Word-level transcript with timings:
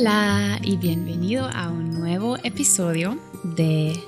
Hola 0.00 0.60
y 0.62 0.76
bienvenido 0.76 1.50
a 1.52 1.70
un 1.70 1.90
nuevo 1.90 2.36
episodio 2.44 3.18
de 3.42 4.00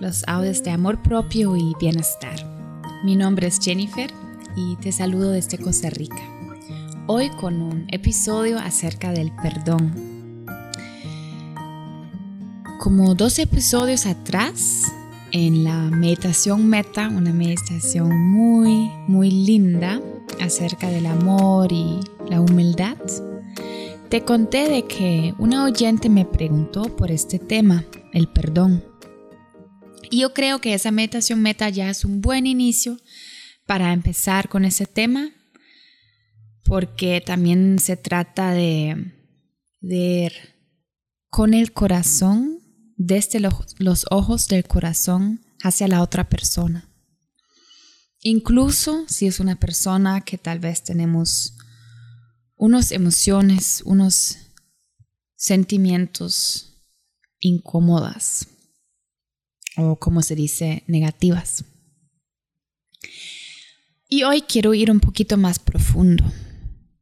los 0.00 0.26
audios 0.26 0.64
de 0.64 0.70
amor 0.70 1.02
propio 1.02 1.54
y 1.54 1.74
bienestar. 1.78 2.34
Mi 3.04 3.14
nombre 3.14 3.48
es 3.48 3.58
Jennifer 3.60 4.10
y 4.56 4.76
te 4.76 4.90
saludo 4.90 5.32
desde 5.32 5.58
Costa 5.58 5.90
Rica. 5.90 6.22
Hoy 7.08 7.28
con 7.28 7.60
un 7.60 7.84
episodio 7.90 8.58
acerca 8.58 9.12
del 9.12 9.32
perdón. 9.32 10.46
Como 12.80 13.14
dos 13.14 13.38
episodios 13.38 14.06
atrás, 14.06 14.90
en 15.30 15.62
la 15.62 15.76
meditación 15.90 16.66
meta, 16.66 17.10
una 17.10 17.34
meditación 17.34 18.16
muy, 18.30 18.90
muy 19.06 19.30
linda 19.30 20.00
acerca 20.40 20.88
del 20.88 21.04
amor 21.04 21.70
y 21.70 22.00
la 22.30 22.40
humildad, 22.40 22.96
te 24.14 24.24
conté 24.24 24.68
de 24.68 24.84
que 24.84 25.34
una 25.40 25.64
oyente 25.64 26.08
me 26.08 26.24
preguntó 26.24 26.84
por 26.94 27.10
este 27.10 27.40
tema, 27.40 27.84
el 28.12 28.28
perdón. 28.28 28.84
Y 30.08 30.20
yo 30.20 30.32
creo 30.32 30.60
que 30.60 30.72
esa 30.72 30.92
meditación 30.92 31.42
meta 31.42 31.68
ya 31.68 31.90
es 31.90 32.04
un 32.04 32.20
buen 32.20 32.46
inicio 32.46 32.96
para 33.66 33.92
empezar 33.92 34.48
con 34.48 34.64
ese 34.64 34.86
tema, 34.86 35.32
porque 36.62 37.24
también 37.26 37.80
se 37.80 37.96
trata 37.96 38.52
de 38.52 39.16
ver 39.80 40.32
con 41.28 41.52
el 41.52 41.72
corazón, 41.72 42.60
desde 42.96 43.40
los 43.40 44.06
ojos 44.12 44.46
del 44.46 44.62
corazón 44.62 45.44
hacia 45.60 45.88
la 45.88 46.02
otra 46.02 46.28
persona. 46.28 46.88
Incluso 48.20 49.06
si 49.08 49.26
es 49.26 49.40
una 49.40 49.58
persona 49.58 50.20
que 50.20 50.38
tal 50.38 50.60
vez 50.60 50.84
tenemos 50.84 51.53
unas 52.56 52.92
emociones, 52.92 53.82
unos 53.84 54.38
sentimientos 55.36 56.74
incómodas 57.40 58.48
o 59.76 59.96
como 59.96 60.22
se 60.22 60.34
dice, 60.34 60.84
negativas. 60.86 61.64
Y 64.08 64.22
hoy 64.22 64.42
quiero 64.42 64.74
ir 64.74 64.90
un 64.90 65.00
poquito 65.00 65.36
más 65.36 65.58
profundo. 65.58 66.24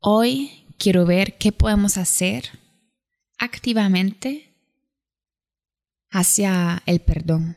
Hoy 0.00 0.67
quiero 0.78 1.05
ver 1.05 1.36
qué 1.39 1.53
podemos 1.53 1.97
hacer 1.97 2.44
activamente 3.39 4.55
hacia 6.11 6.83
el 6.87 7.00
perdón, 7.00 7.56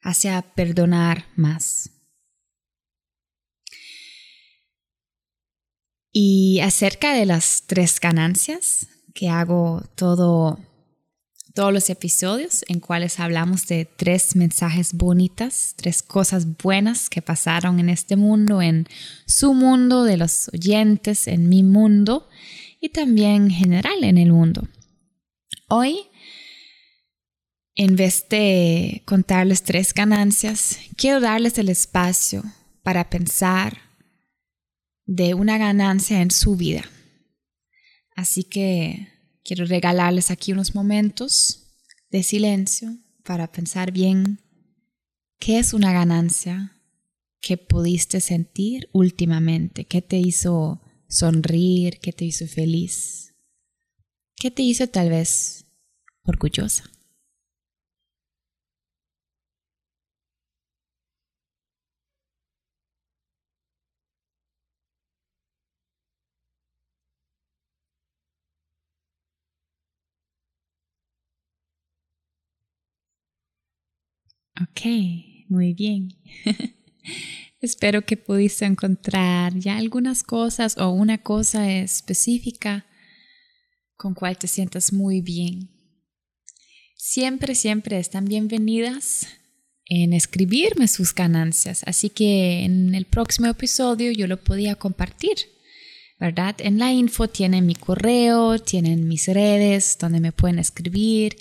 hacia 0.00 0.42
perdonar 0.42 1.26
más. 1.36 1.90
Y 6.16 6.60
acerca 6.60 7.12
de 7.12 7.26
las 7.26 7.64
tres 7.66 7.98
ganancias, 7.98 8.86
que 9.14 9.28
hago 9.28 9.82
todo, 9.96 10.60
todos 11.54 11.72
los 11.72 11.90
episodios 11.90 12.64
en 12.68 12.78
cuales 12.78 13.18
hablamos 13.18 13.66
de 13.66 13.84
tres 13.84 14.36
mensajes 14.36 14.94
bonitas, 14.94 15.74
tres 15.76 16.04
cosas 16.04 16.56
buenas 16.62 17.10
que 17.10 17.20
pasaron 17.20 17.80
en 17.80 17.88
este 17.88 18.14
mundo, 18.14 18.62
en 18.62 18.86
su 19.26 19.54
mundo, 19.54 20.04
de 20.04 20.16
los 20.16 20.50
oyentes, 20.54 21.26
en 21.26 21.48
mi 21.48 21.64
mundo 21.64 22.28
y 22.80 22.90
también 22.90 23.46
en 23.46 23.50
general 23.50 24.04
en 24.04 24.16
el 24.16 24.30
mundo. 24.30 24.68
Hoy, 25.68 25.98
en 27.74 27.96
vez 27.96 28.28
de 28.28 29.02
contarles 29.04 29.64
tres 29.64 29.92
ganancias, 29.92 30.78
quiero 30.96 31.18
darles 31.18 31.58
el 31.58 31.70
espacio 31.70 32.44
para 32.84 33.10
pensar 33.10 33.83
de 35.06 35.34
una 35.34 35.58
ganancia 35.58 36.20
en 36.22 36.30
su 36.30 36.56
vida. 36.56 36.84
Así 38.16 38.44
que 38.44 39.08
quiero 39.42 39.66
regalarles 39.66 40.30
aquí 40.30 40.52
unos 40.52 40.74
momentos 40.74 41.64
de 42.10 42.22
silencio 42.22 42.96
para 43.22 43.50
pensar 43.50 43.92
bien 43.92 44.40
qué 45.38 45.58
es 45.58 45.74
una 45.74 45.92
ganancia 45.92 46.72
que 47.40 47.58
pudiste 47.58 48.20
sentir 48.20 48.88
últimamente, 48.92 49.84
qué 49.84 50.00
te 50.00 50.18
hizo 50.18 50.80
sonreír, 51.08 51.98
qué 52.00 52.12
te 52.12 52.24
hizo 52.24 52.46
feliz, 52.46 53.34
qué 54.36 54.50
te 54.50 54.62
hizo 54.62 54.86
tal 54.86 55.10
vez 55.10 55.66
orgullosa. 56.22 56.93
Ok, 74.76 74.86
muy 75.48 75.72
bien. 75.72 76.16
Espero 77.60 78.04
que 78.04 78.16
pudiste 78.16 78.64
encontrar 78.64 79.56
ya 79.56 79.76
algunas 79.76 80.24
cosas 80.24 80.76
o 80.78 80.90
una 80.90 81.18
cosa 81.18 81.70
específica 81.70 82.84
con 83.96 84.14
cual 84.14 84.36
te 84.36 84.48
sientas 84.48 84.92
muy 84.92 85.20
bien. 85.20 85.70
Siempre, 86.96 87.54
siempre 87.54 88.00
están 88.00 88.24
bienvenidas 88.24 89.28
en 89.86 90.12
escribirme 90.12 90.88
sus 90.88 91.14
ganancias, 91.14 91.84
así 91.86 92.10
que 92.10 92.64
en 92.64 92.96
el 92.96 93.04
próximo 93.04 93.46
episodio 93.46 94.10
yo 94.10 94.26
lo 94.26 94.42
podía 94.42 94.74
compartir, 94.74 95.36
¿verdad? 96.18 96.56
En 96.58 96.80
la 96.80 96.92
info 96.92 97.28
tienen 97.28 97.64
mi 97.64 97.76
correo, 97.76 98.58
tienen 98.58 99.06
mis 99.06 99.28
redes 99.28 99.96
donde 100.00 100.18
me 100.18 100.32
pueden 100.32 100.58
escribir 100.58 101.36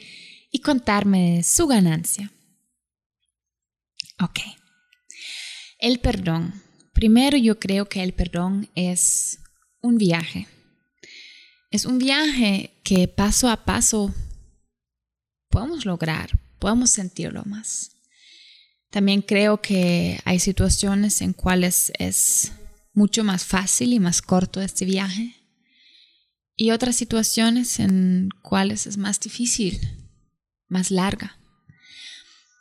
y 0.51 0.59
contarme 0.59 1.41
su 1.41 1.65
ganancia. 1.65 2.31
Ok. 4.23 4.39
El 5.79 5.99
perdón. 5.99 6.53
Primero 6.93 7.35
yo 7.35 7.59
creo 7.59 7.89
que 7.89 8.01
el 8.03 8.13
perdón 8.13 8.69
es 8.73 9.39
un 9.81 9.97
viaje. 9.97 10.47
Es 11.71 11.85
un 11.85 11.97
viaje 11.97 12.71
que 12.83 13.09
paso 13.09 13.49
a 13.49 13.65
paso 13.65 14.13
podemos 15.49 15.85
lograr, 15.85 16.29
podemos 16.59 16.91
sentirlo 16.91 17.43
más. 17.45 17.97
También 18.91 19.21
creo 19.21 19.61
que 19.61 20.19
hay 20.23 20.39
situaciones 20.39 21.21
en 21.21 21.33
cuales 21.33 21.91
es 21.99 22.53
mucho 22.93 23.25
más 23.25 23.43
fácil 23.43 23.91
y 23.91 23.99
más 23.99 24.21
corto 24.21 24.61
este 24.61 24.85
viaje 24.85 25.35
y 26.55 26.71
otras 26.71 26.95
situaciones 26.95 27.79
en 27.79 28.29
cuales 28.41 28.87
es 28.87 28.97
más 28.97 29.19
difícil, 29.19 29.81
más 30.69 30.91
larga. 30.91 31.42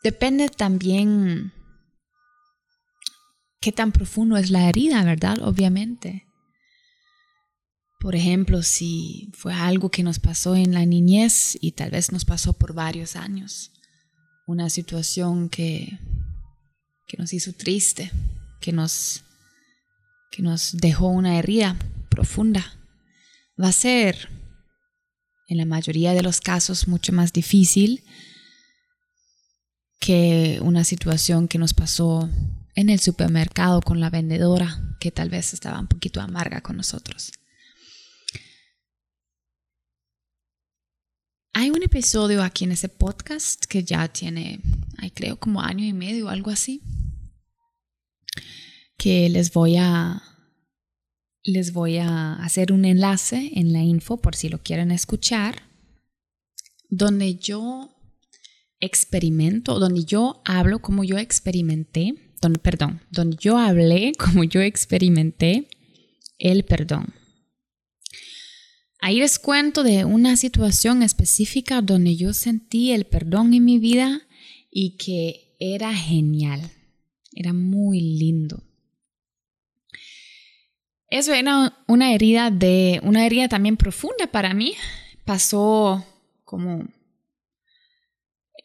Depende 0.03 0.49
también 0.49 1.53
qué 3.61 3.71
tan 3.71 3.93
profundo 3.93 4.37
es 4.37 4.51
la 4.51 4.69
herida, 4.69 5.05
¿verdad? 5.05 5.39
Obviamente. 5.43 6.27
Por 8.01 8.17
ejemplo, 8.17 8.65
si 8.65 9.31
fue 9.33 9.55
algo 9.55 9.91
que 9.91 10.03
nos 10.03 10.19
pasó 10.19 10.57
en 10.57 10.75
la 10.75 10.85
niñez 10.85 11.57
y 11.61 11.73
tal 11.73 11.93
vez 11.93 12.11
nos 12.11 12.25
pasó 12.25 12.53
por 12.53 12.75
varios 12.75 13.15
años, 13.15 13.71
una 14.49 14.69
situación 14.71 15.49
que, 15.49 16.01
que 17.07 17.17
nos 17.17 17.33
hizo 17.33 17.53
triste, 17.53 18.11
que 18.61 18.73
nos, 18.73 19.23
que 20.33 20.43
nos 20.43 20.77
dejó 20.79 21.07
una 21.07 21.39
herida 21.39 21.77
profunda, 22.09 22.75
va 23.61 23.69
a 23.69 23.73
ser 23.73 24.29
en 25.47 25.59
la 25.59 25.65
mayoría 25.65 26.13
de 26.13 26.23
los 26.23 26.41
casos 26.41 26.89
mucho 26.89 27.13
más 27.13 27.33
difícil 27.33 28.03
que 30.03 30.59
una 30.63 30.83
situación 30.83 31.47
que 31.47 31.59
nos 31.59 31.75
pasó 31.75 32.29
en 32.75 32.91
el 32.91 32.99
supermercado 32.99 33.81
con 33.81 34.01
la 34.01 34.11
vendedora, 34.11 34.97
que 34.99 35.13
tal 35.13 35.31
vez 35.31 35.55
estaba 35.55 35.79
un 35.79 35.87
poquito 35.87 36.21
amarga 36.21 36.61
con 36.61 36.77
nosotros. 36.77 37.31
Hay 41.53 41.71
un 41.71 41.85
episodio 41.85 42.43
aquí 42.43 42.65
en 42.65 42.73
ese 42.73 42.89
podcast 42.89 43.67
que 43.67 43.85
ya 43.85 44.09
tiene, 44.09 44.61
hay 44.99 45.13
creo 45.13 45.39
como 45.39 45.63
año 45.63 45.85
y 45.85 45.93
medio 45.93 46.29
algo 46.29 46.51
así, 46.51 46.83
que 48.99 49.29
les 49.29 49.53
voy 49.53 49.77
a 49.77 50.21
les 51.45 51.73
voy 51.73 51.99
a 51.99 52.35
hacer 52.43 52.73
un 52.73 52.85
enlace 52.85 53.53
en 53.55 53.73
la 53.73 53.83
info 53.83 54.21
por 54.21 54.35
si 54.35 54.49
lo 54.49 54.59
quieren 54.59 54.91
escuchar, 54.91 55.63
donde 56.89 57.37
yo 57.37 57.93
experimento, 58.83 59.79
donde 59.79 60.05
yo 60.05 60.43
hablo 60.45 60.81
como 60.81 61.05
yo 61.05 61.17
experimenté, 61.17 62.15
donde, 62.43 62.59
perdón, 62.59 63.01
donde 63.11 63.37
yo 63.41 63.57
hablé 63.57 64.13
como 64.19 64.45
yo 64.45 64.61
experimenté 64.61 65.69
el 66.39 66.65
perdón. 66.65 67.15
Ahí 69.01 69.19
les 69.19 69.39
cuento 69.39 69.83
de 69.83 70.05
una 70.05 70.37
situación 70.37 71.03
específica 71.03 71.81
donde 71.81 72.17
yo 72.17 72.35
sentí 72.35 72.93
el 72.93 73.05
perdón 73.05 73.55
en 73.55 73.65
mi 73.65 73.79
vida 73.79 74.23
y 74.71 74.97
que 74.97 75.57
era 75.59 75.95
genial, 75.95 76.71
era 77.33 77.53
muy 77.53 78.01
lindo. 78.01 78.63
Eso 81.09 81.33
era 81.33 81.85
una 81.87 82.15
herida 82.15 82.51
de 82.51 83.01
una 83.05 83.27
herida 83.27 83.49
también 83.49 83.77
profunda 83.77 84.27
para 84.27 84.55
mí, 84.55 84.75
pasó 85.25 86.05
como 86.45 86.89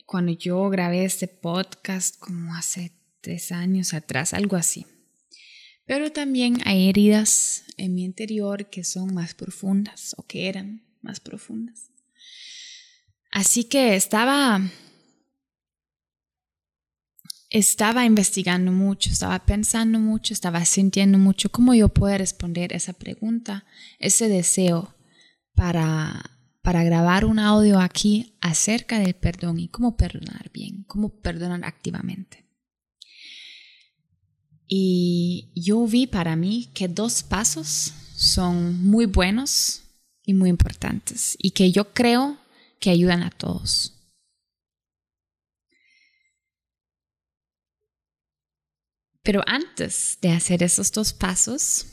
cuando 0.07 0.31
yo 0.31 0.69
grabé 0.69 1.03
este 1.03 1.27
podcast 1.27 2.17
como 2.17 2.55
hace 2.55 2.93
tres 3.19 3.51
años 3.51 3.93
atrás, 3.93 4.33
algo 4.33 4.55
así. 4.55 4.87
Pero 5.85 6.13
también 6.13 6.59
hay 6.63 6.87
heridas 6.87 7.65
en 7.75 7.93
mi 7.93 8.05
interior 8.05 8.69
que 8.69 8.85
son 8.85 9.13
más 9.13 9.33
profundas 9.33 10.15
o 10.17 10.23
que 10.23 10.47
eran 10.47 10.81
más 11.01 11.19
profundas. 11.19 11.91
Así 13.31 13.65
que 13.65 13.97
estaba 13.97 14.61
estaba 17.49 18.05
investigando 18.05 18.71
mucho, 18.71 19.09
estaba 19.09 19.45
pensando 19.45 19.99
mucho, 19.99 20.33
estaba 20.33 20.63
sintiendo 20.63 21.17
mucho 21.17 21.49
cómo 21.49 21.73
yo 21.73 21.89
puedo 21.89 22.17
responder 22.17 22.71
esa 22.71 22.93
pregunta, 22.93 23.65
ese 23.99 24.29
deseo 24.29 24.95
para, 25.53 26.36
para 26.67 26.83
grabar 26.83 27.23
un 27.23 27.39
audio 27.39 27.79
aquí 27.79 28.37
acerca 28.41 28.99
del 28.99 29.13
perdón 29.13 29.57
y 29.57 29.69
cómo 29.69 29.95
perdonar 29.95 30.51
bien, 30.51 30.83
cómo 30.83 31.07
perdonar 31.07 31.63
activamente. 31.63 32.45
Y 34.67 35.49
yo 35.55 35.87
vi 35.87 36.07
para 36.07 36.35
mí 36.35 36.69
que 36.73 36.89
dos 36.89 37.23
pasos 37.23 37.93
son 38.17 38.83
muy 38.83 39.05
buenos 39.05 39.83
y 40.25 40.33
muy 40.33 40.49
importantes 40.49 41.37
y 41.39 41.51
que 41.51 41.71
yo 41.71 41.93
creo 41.93 42.37
que 42.81 42.89
ayudan 42.89 43.23
a 43.23 43.29
todos. 43.29 43.93
Pero 49.23 49.41
antes 49.47 50.17
de 50.21 50.31
hacer 50.31 50.63
esos 50.63 50.91
dos 50.91 51.13
pasos, 51.13 51.85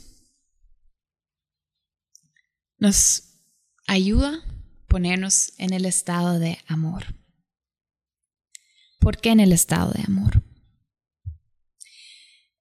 nos 2.77 3.39
ayuda 3.87 4.43
ponernos 4.95 5.51
en 5.57 5.73
el 5.73 5.85
estado 5.85 6.39
de 6.39 6.57
amor. 6.67 7.03
¿Por 8.99 9.17
qué 9.17 9.31
en 9.31 9.41
el 9.41 9.51
estado 9.51 9.91
de 9.91 10.03
amor? 10.07 10.41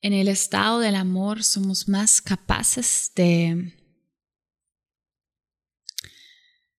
En 0.00 0.12
el 0.12 0.26
estado 0.26 0.80
del 0.80 0.96
amor 0.96 1.44
somos 1.44 1.88
más 1.88 2.20
capaces 2.20 3.12
de, 3.14 3.72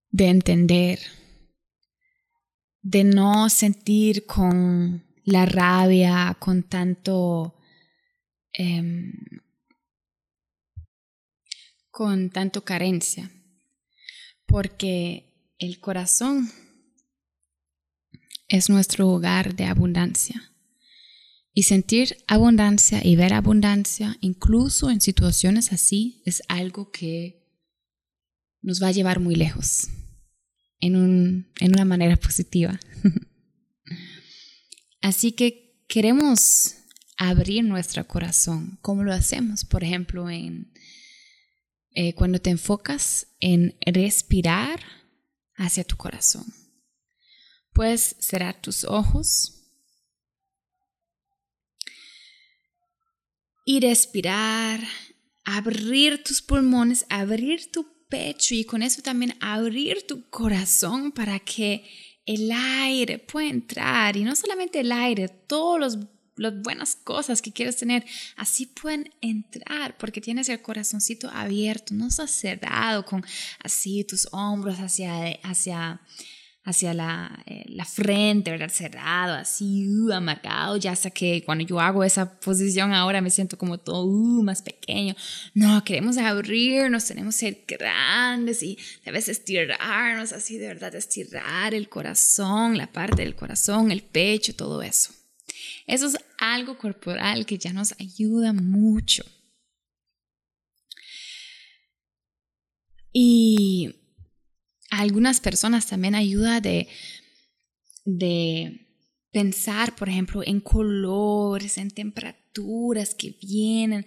de 0.09 0.27
entender, 0.27 0.99
de 2.81 3.05
no 3.05 3.47
sentir 3.47 4.25
con 4.25 5.05
la 5.23 5.45
rabia, 5.45 6.35
con 6.37 6.63
tanto 6.63 7.55
Em, 8.57 9.11
con 11.91 12.29
tanto 12.29 12.63
carencia, 12.63 13.29
porque 14.45 15.34
el 15.57 15.79
corazón 15.79 16.51
es 18.47 18.69
nuestro 18.69 19.09
hogar 19.09 19.55
de 19.55 19.65
abundancia. 19.65 20.51
Y 21.53 21.63
sentir 21.63 22.17
abundancia 22.27 23.01
y 23.05 23.15
ver 23.15 23.33
abundancia, 23.33 24.17
incluso 24.19 24.91
en 24.91 24.99
situaciones 24.99 25.71
así, 25.71 26.21
es 26.25 26.43
algo 26.49 26.91
que 26.91 27.45
nos 28.61 28.83
va 28.83 28.87
a 28.87 28.91
llevar 28.91 29.19
muy 29.21 29.35
lejos, 29.35 29.87
en, 30.81 30.97
un, 30.97 31.47
en 31.61 31.73
una 31.73 31.85
manera 31.85 32.17
positiva. 32.17 32.77
así 35.01 35.31
que 35.31 35.85
queremos 35.87 36.75
abrir 37.17 37.63
nuestro 37.63 38.05
corazón. 38.05 38.77
¿Cómo 38.81 39.03
lo 39.03 39.13
hacemos? 39.13 39.63
Por 39.63 39.85
ejemplo, 39.85 40.29
en, 40.29 40.73
eh, 41.91 42.13
cuando 42.15 42.39
te 42.39 42.49
enfocas 42.49 43.27
en 43.39 43.77
respirar 43.85 44.81
hacia 45.55 45.83
tu 45.83 45.97
corazón. 45.97 46.45
Puedes 47.73 48.15
cerrar 48.19 48.61
tus 48.61 48.83
ojos 48.83 49.55
y 53.65 53.79
respirar, 53.79 54.81
abrir 55.43 56.23
tus 56.23 56.41
pulmones, 56.41 57.05
abrir 57.09 57.71
tu 57.71 57.85
pecho 58.07 58.55
y 58.55 58.63
con 58.63 58.83
eso 58.83 59.01
también 59.01 59.35
abrir 59.41 60.05
tu 60.07 60.29
corazón 60.29 61.11
para 61.11 61.39
que 61.39 61.83
el 62.25 62.51
aire 62.51 63.19
pueda 63.19 63.49
entrar 63.49 64.15
y 64.17 64.23
no 64.23 64.35
solamente 64.35 64.79
el 64.79 64.91
aire, 64.91 65.27
todos 65.27 65.79
los 65.79 65.97
las 66.37 66.61
buenas 66.61 66.95
cosas 66.95 67.41
que 67.41 67.51
quieres 67.51 67.77
tener, 67.77 68.05
así 68.35 68.65
pueden 68.65 69.13
entrar 69.21 69.97
porque 69.97 70.21
tienes 70.21 70.49
el 70.49 70.61
corazoncito 70.61 71.29
abierto, 71.29 71.93
no 71.93 72.07
estás 72.07 72.31
cerrado 72.31 73.05
con 73.05 73.23
así 73.63 74.03
tus 74.03 74.27
hombros 74.31 74.77
hacia, 74.79 75.27
hacia, 75.43 76.01
hacia 76.63 76.93
la, 76.93 77.43
eh, 77.45 77.63
la 77.67 77.85
frente, 77.85 78.51
¿verdad? 78.51 78.69
Cerrado, 78.69 79.35
así, 79.35 79.87
uh, 79.87 80.11
amargado, 80.11 80.77
ya 80.77 80.95
sé 80.95 81.11
que 81.11 81.43
cuando 81.45 81.63
yo 81.63 81.79
hago 81.79 82.03
esa 82.03 82.39
posición 82.39 82.93
ahora 82.93 83.21
me 83.21 83.29
siento 83.29 83.57
como 83.57 83.77
todo 83.77 84.05
uh, 84.05 84.43
más 84.43 84.61
pequeño. 84.61 85.15
No, 85.53 85.83
queremos 85.83 86.17
abrirnos, 86.17 87.05
tenemos 87.05 87.35
que 87.35 87.39
ser 87.39 87.63
grandes 87.67 88.61
y 88.61 88.77
debes 89.05 89.29
estirarnos, 89.29 90.33
así 90.33 90.57
de 90.57 90.67
verdad, 90.67 90.93
estirar 90.95 91.73
el 91.73 91.87
corazón, 91.87 92.77
la 92.77 92.91
parte 92.91 93.21
del 93.21 93.35
corazón, 93.35 93.91
el 93.91 94.01
pecho, 94.03 94.55
todo 94.55 94.81
eso. 94.81 95.11
Eso 95.87 96.07
es 96.07 96.17
algo 96.37 96.77
corporal 96.77 97.45
que 97.45 97.57
ya 97.57 97.71
nos 97.73 97.93
ayuda 97.99 98.53
mucho. 98.53 99.23
Y 103.11 103.95
a 104.89 104.99
algunas 104.99 105.39
personas 105.39 105.87
también 105.87 106.15
ayuda 106.15 106.59
de, 106.59 106.87
de 108.03 108.87
pensar, 109.31 109.95
por 109.95 110.09
ejemplo, 110.09 110.41
en 110.45 110.59
colores, 110.59 111.77
en 111.77 111.91
temperaturas 111.91 113.15
que 113.15 113.37
vienen 113.41 114.05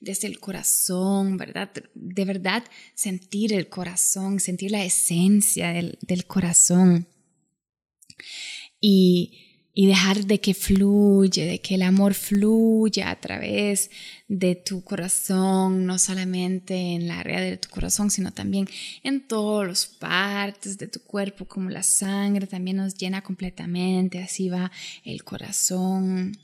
desde 0.00 0.26
el 0.26 0.40
corazón, 0.40 1.36
¿verdad? 1.36 1.70
De 1.94 2.24
verdad 2.24 2.64
sentir 2.94 3.52
el 3.52 3.68
corazón, 3.68 4.40
sentir 4.40 4.70
la 4.72 4.84
esencia 4.84 5.72
del, 5.72 5.98
del 6.02 6.26
corazón. 6.26 7.06
Y 8.80 9.49
y 9.72 9.86
dejar 9.86 10.26
de 10.26 10.40
que 10.40 10.52
fluye, 10.52 11.46
de 11.46 11.60
que 11.60 11.76
el 11.76 11.82
amor 11.82 12.14
fluya 12.14 13.10
a 13.10 13.20
través 13.20 13.90
de 14.26 14.56
tu 14.56 14.82
corazón, 14.82 15.86
no 15.86 15.98
solamente 15.98 16.74
en 16.74 17.06
la 17.06 17.20
área 17.20 17.40
de 17.40 17.56
tu 17.56 17.68
corazón, 17.68 18.10
sino 18.10 18.32
también 18.32 18.68
en 19.02 19.26
todas 19.26 19.68
las 19.68 19.86
partes 19.86 20.76
de 20.76 20.88
tu 20.88 21.00
cuerpo, 21.00 21.46
como 21.46 21.70
la 21.70 21.82
sangre 21.82 22.46
también 22.46 22.78
nos 22.78 22.94
llena 22.94 23.22
completamente, 23.22 24.18
así 24.18 24.48
va 24.48 24.72
el 25.04 25.22
corazón, 25.22 26.36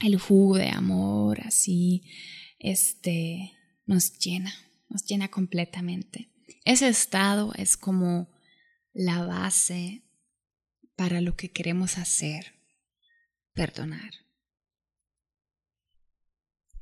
el 0.00 0.18
jugo 0.18 0.56
de 0.56 0.70
amor, 0.70 1.40
así, 1.42 2.02
este, 2.58 3.52
nos 3.86 4.18
llena, 4.18 4.52
nos 4.88 5.04
llena 5.04 5.28
completamente. 5.28 6.30
Ese 6.64 6.88
estado 6.88 7.52
es 7.56 7.76
como 7.76 8.28
la 8.92 9.24
base 9.24 10.03
para 10.96 11.20
lo 11.20 11.36
que 11.36 11.50
queremos 11.50 11.98
hacer, 11.98 12.54
perdonar. 13.52 14.12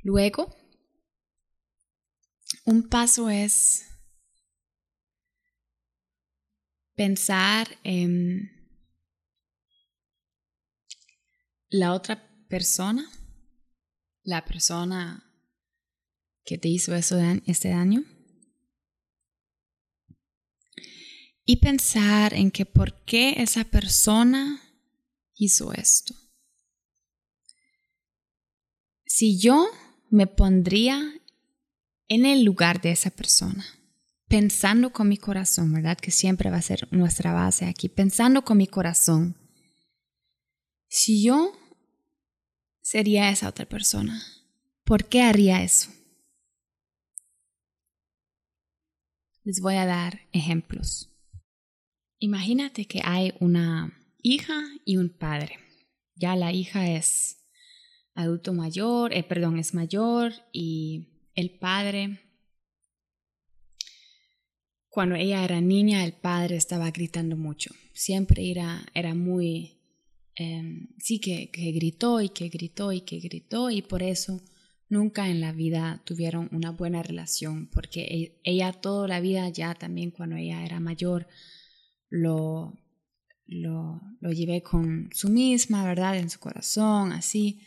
Luego, 0.02 0.54
un 2.64 2.88
paso 2.88 3.30
es 3.30 3.84
pensar 6.94 7.68
en 7.84 8.50
la 11.68 11.94
otra 11.94 12.28
persona, 12.48 13.10
la 14.22 14.44
persona 14.44 15.24
que 16.44 16.58
te 16.58 16.68
hizo 16.68 16.94
eso, 16.94 17.18
este 17.46 17.70
daño. 17.70 18.04
Y 21.44 21.56
pensar 21.56 22.34
en 22.34 22.50
que 22.50 22.66
por 22.66 23.04
qué 23.04 23.34
esa 23.38 23.64
persona 23.64 24.62
hizo 25.34 25.72
esto. 25.72 26.14
Si 29.04 29.38
yo 29.38 29.68
me 30.10 30.26
pondría 30.26 31.02
en 32.08 32.26
el 32.26 32.44
lugar 32.44 32.80
de 32.80 32.92
esa 32.92 33.10
persona, 33.10 33.64
pensando 34.28 34.92
con 34.92 35.08
mi 35.08 35.18
corazón, 35.18 35.72
¿verdad? 35.72 35.98
Que 35.98 36.10
siempre 36.10 36.50
va 36.50 36.56
a 36.56 36.62
ser 36.62 36.88
nuestra 36.90 37.32
base 37.32 37.66
aquí, 37.66 37.88
pensando 37.88 38.42
con 38.44 38.56
mi 38.56 38.66
corazón. 38.66 39.36
Si 40.88 41.22
yo 41.22 41.52
sería 42.80 43.30
esa 43.30 43.48
otra 43.48 43.66
persona, 43.66 44.22
¿por 44.84 45.06
qué 45.06 45.22
haría 45.22 45.62
eso? 45.62 45.90
Les 49.44 49.60
voy 49.60 49.74
a 49.74 49.86
dar 49.86 50.20
ejemplos. 50.32 51.11
Imagínate 52.22 52.84
que 52.84 53.00
hay 53.02 53.34
una 53.40 53.98
hija 54.22 54.54
y 54.84 54.96
un 54.96 55.08
padre. 55.08 55.58
Ya 56.14 56.36
la 56.36 56.52
hija 56.52 56.88
es 56.88 57.48
adulto 58.14 58.52
mayor, 58.52 59.12
eh, 59.12 59.24
perdón, 59.24 59.58
es 59.58 59.74
mayor 59.74 60.32
y 60.52 61.08
el 61.34 61.50
padre 61.50 62.20
cuando 64.88 65.16
ella 65.16 65.42
era 65.42 65.60
niña 65.60 66.04
el 66.04 66.12
padre 66.12 66.54
estaba 66.54 66.92
gritando 66.92 67.36
mucho. 67.36 67.74
Siempre 67.92 68.52
era, 68.52 68.86
era 68.94 69.16
muy... 69.16 69.80
Em, 70.36 70.90
sí, 71.00 71.18
que, 71.18 71.50
que 71.50 71.72
gritó 71.72 72.20
y 72.20 72.28
que 72.28 72.48
gritó 72.48 72.92
y 72.92 73.00
que 73.00 73.18
gritó 73.18 73.68
y 73.68 73.82
por 73.82 74.00
eso 74.00 74.40
nunca 74.88 75.28
en 75.28 75.40
la 75.40 75.50
vida 75.50 76.00
tuvieron 76.04 76.48
una 76.52 76.70
buena 76.70 77.02
relación, 77.02 77.66
porque 77.66 78.02
e, 78.02 78.40
ella 78.44 78.72
toda 78.72 79.08
la 79.08 79.18
vida 79.18 79.48
ya 79.48 79.74
también 79.74 80.12
cuando 80.12 80.36
ella 80.36 80.64
era 80.64 80.78
mayor 80.78 81.26
lo, 82.12 82.78
lo, 83.46 84.02
lo 84.20 84.30
llevé 84.32 84.62
con 84.62 85.08
su 85.14 85.30
misma, 85.30 85.82
¿verdad? 85.82 86.18
En 86.18 86.28
su 86.28 86.38
corazón, 86.38 87.12
así, 87.12 87.62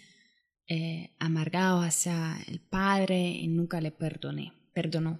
eh, 0.67 1.15
amargado 1.17 1.81
hacia 1.81 2.37
el 2.47 2.61
padre 2.61 3.19
y 3.19 3.47
nunca 3.47 3.81
le 3.81 3.91
perdoné, 3.91 4.53
perdonó. 4.71 5.19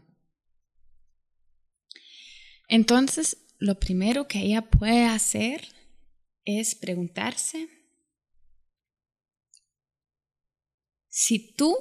Entonces, 2.67 3.37
lo 3.57 3.79
primero 3.79 4.27
que 4.27 4.39
ella 4.39 4.69
puede 4.69 5.05
hacer 5.05 5.67
es 6.45 6.75
preguntarse 6.75 7.67
si 11.07 11.55
tú, 11.55 11.75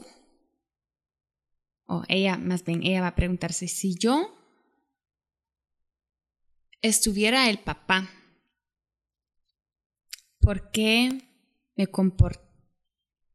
o 1.86 2.04
ella, 2.08 2.38
más 2.38 2.64
bien, 2.64 2.82
ella 2.82 3.02
va 3.02 3.08
a 3.08 3.14
preguntarse 3.14 3.68
si 3.68 3.98
yo 3.98 4.43
estuviera 6.84 7.48
el 7.48 7.58
papá, 7.58 8.10
¿por 10.38 10.70
qué 10.70 11.08
me, 11.76 11.88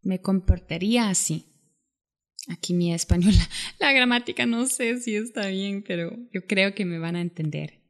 me 0.04 0.22
comportaría 0.22 1.10
así? 1.10 1.46
Aquí 2.48 2.76
mi 2.76 2.94
español, 2.94 3.34
la, 3.80 3.92
gramática 3.92 4.46
no 4.46 4.68
sé 4.68 5.00
si 5.00 5.16
está 5.16 5.48
bien, 5.48 5.84
pero 5.84 6.16
yo 6.32 6.46
creo 6.46 6.76
que 6.76 6.86
me 6.86 7.00
van 7.00 7.16
a 7.16 7.22
entender. 7.22 7.82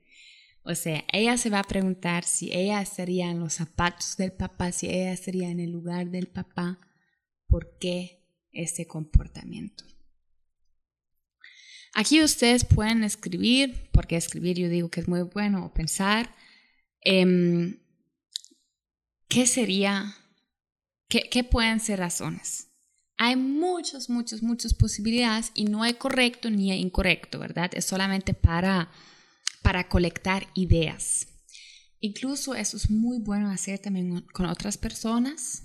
O 0.63 0.75
sea, 0.75 1.03
ella 1.11 1.37
se 1.37 1.49
va 1.49 1.59
a 1.59 1.67
preguntar 1.67 2.23
si 2.23 2.53
ella 2.53 2.81
estaría 2.81 3.29
en 3.29 3.39
los 3.39 3.53
zapatos 3.53 4.15
del 4.15 4.31
papá, 4.31 4.71
si 4.71 4.87
ella 4.87 5.11
estaría 5.11 5.49
en 5.49 5.59
el 5.59 5.71
lugar 5.71 6.09
del 6.09 6.27
papá, 6.27 6.79
¿por 7.47 7.77
qué 7.79 8.23
ese 8.51 8.87
comportamiento? 8.87 9.83
Aquí 11.93 12.21
ustedes 12.23 12.65
pueden 12.65 13.03
escribir, 13.03 13.89
porque 13.91 14.15
escribir 14.15 14.57
yo 14.57 14.69
digo 14.69 14.89
que 14.89 15.01
es 15.01 15.07
muy 15.07 15.21
bueno, 15.21 15.65
o 15.65 15.73
pensar, 15.73 16.35
em, 17.01 17.79
¿qué 19.27 19.47
sería, 19.47 20.15
qué, 21.07 21.43
pueden 21.43 21.79
ser 21.79 21.99
razones? 21.99 22.67
Hay 23.17 23.35
muchas, 23.35 24.09
muchas, 24.09 24.41
muchas 24.41 24.73
posibilidades 24.73 25.51
y 25.55 25.65
no 25.65 25.83
hay 25.83 25.95
correcto 25.95 26.49
ni 26.49 26.71
incorrecto, 26.71 27.39
¿verdad? 27.39 27.71
Es 27.73 27.85
solamente 27.85 28.33
para, 28.33 28.91
para 29.61 29.89
colectar 29.89 30.47
ideas. 30.53 31.27
Incluso 31.99 32.55
eso 32.55 32.77
es 32.77 32.89
muy 32.89 33.19
bueno 33.19 33.49
hacer 33.49 33.79
también 33.79 34.21
con 34.31 34.45
otras 34.45 34.77
personas, 34.77 35.63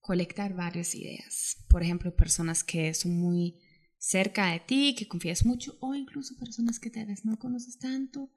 colectar 0.00 0.54
varias 0.54 0.94
ideas. 0.94 1.56
Por 1.68 1.82
ejemplo, 1.82 2.14
personas 2.14 2.62
que 2.62 2.94
son 2.94 3.18
muy 3.18 3.58
cerca 4.02 4.52
de 4.52 4.60
ti, 4.60 4.94
que 4.96 5.06
confías 5.06 5.44
mucho, 5.44 5.76
o 5.80 5.94
incluso 5.94 6.36
personas 6.36 6.78
que 6.80 6.90
tal 6.90 7.06
vez 7.06 7.24
no 7.24 7.38
conoces 7.38 7.78
tanto. 7.78 8.30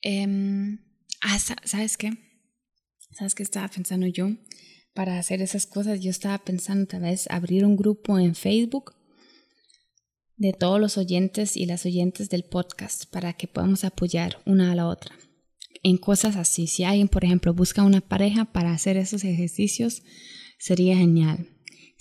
Em, 0.00 0.78
ah, 1.22 1.38
¿Sabes 1.38 1.96
qué? 1.96 2.10
¿Sabes 3.12 3.34
qué 3.34 3.42
estaba 3.42 3.68
pensando 3.68 4.06
yo? 4.06 4.28
para 4.94 5.18
hacer 5.18 5.40
esas 5.42 5.66
cosas, 5.66 6.00
yo 6.00 6.10
estaba 6.10 6.38
pensando 6.38 6.86
tal 6.86 7.02
vez 7.02 7.26
abrir 7.30 7.64
un 7.64 7.76
grupo 7.76 8.18
en 8.18 8.34
Facebook 8.34 8.94
de 10.36 10.52
todos 10.52 10.80
los 10.80 10.98
oyentes 10.98 11.56
y 11.56 11.66
las 11.66 11.86
oyentes 11.86 12.28
del 12.28 12.44
podcast 12.44 13.06
para 13.06 13.32
que 13.32 13.46
podamos 13.46 13.84
apoyar 13.84 14.42
una 14.44 14.72
a 14.72 14.74
la 14.74 14.88
otra 14.88 15.14
en 15.82 15.96
cosas 15.96 16.36
así. 16.36 16.66
Si 16.66 16.84
alguien, 16.84 17.08
por 17.08 17.24
ejemplo, 17.24 17.54
busca 17.54 17.82
una 17.82 18.00
pareja 18.00 18.44
para 18.44 18.72
hacer 18.72 18.96
esos 18.96 19.24
ejercicios, 19.24 20.02
sería 20.58 20.96
genial. 20.96 21.48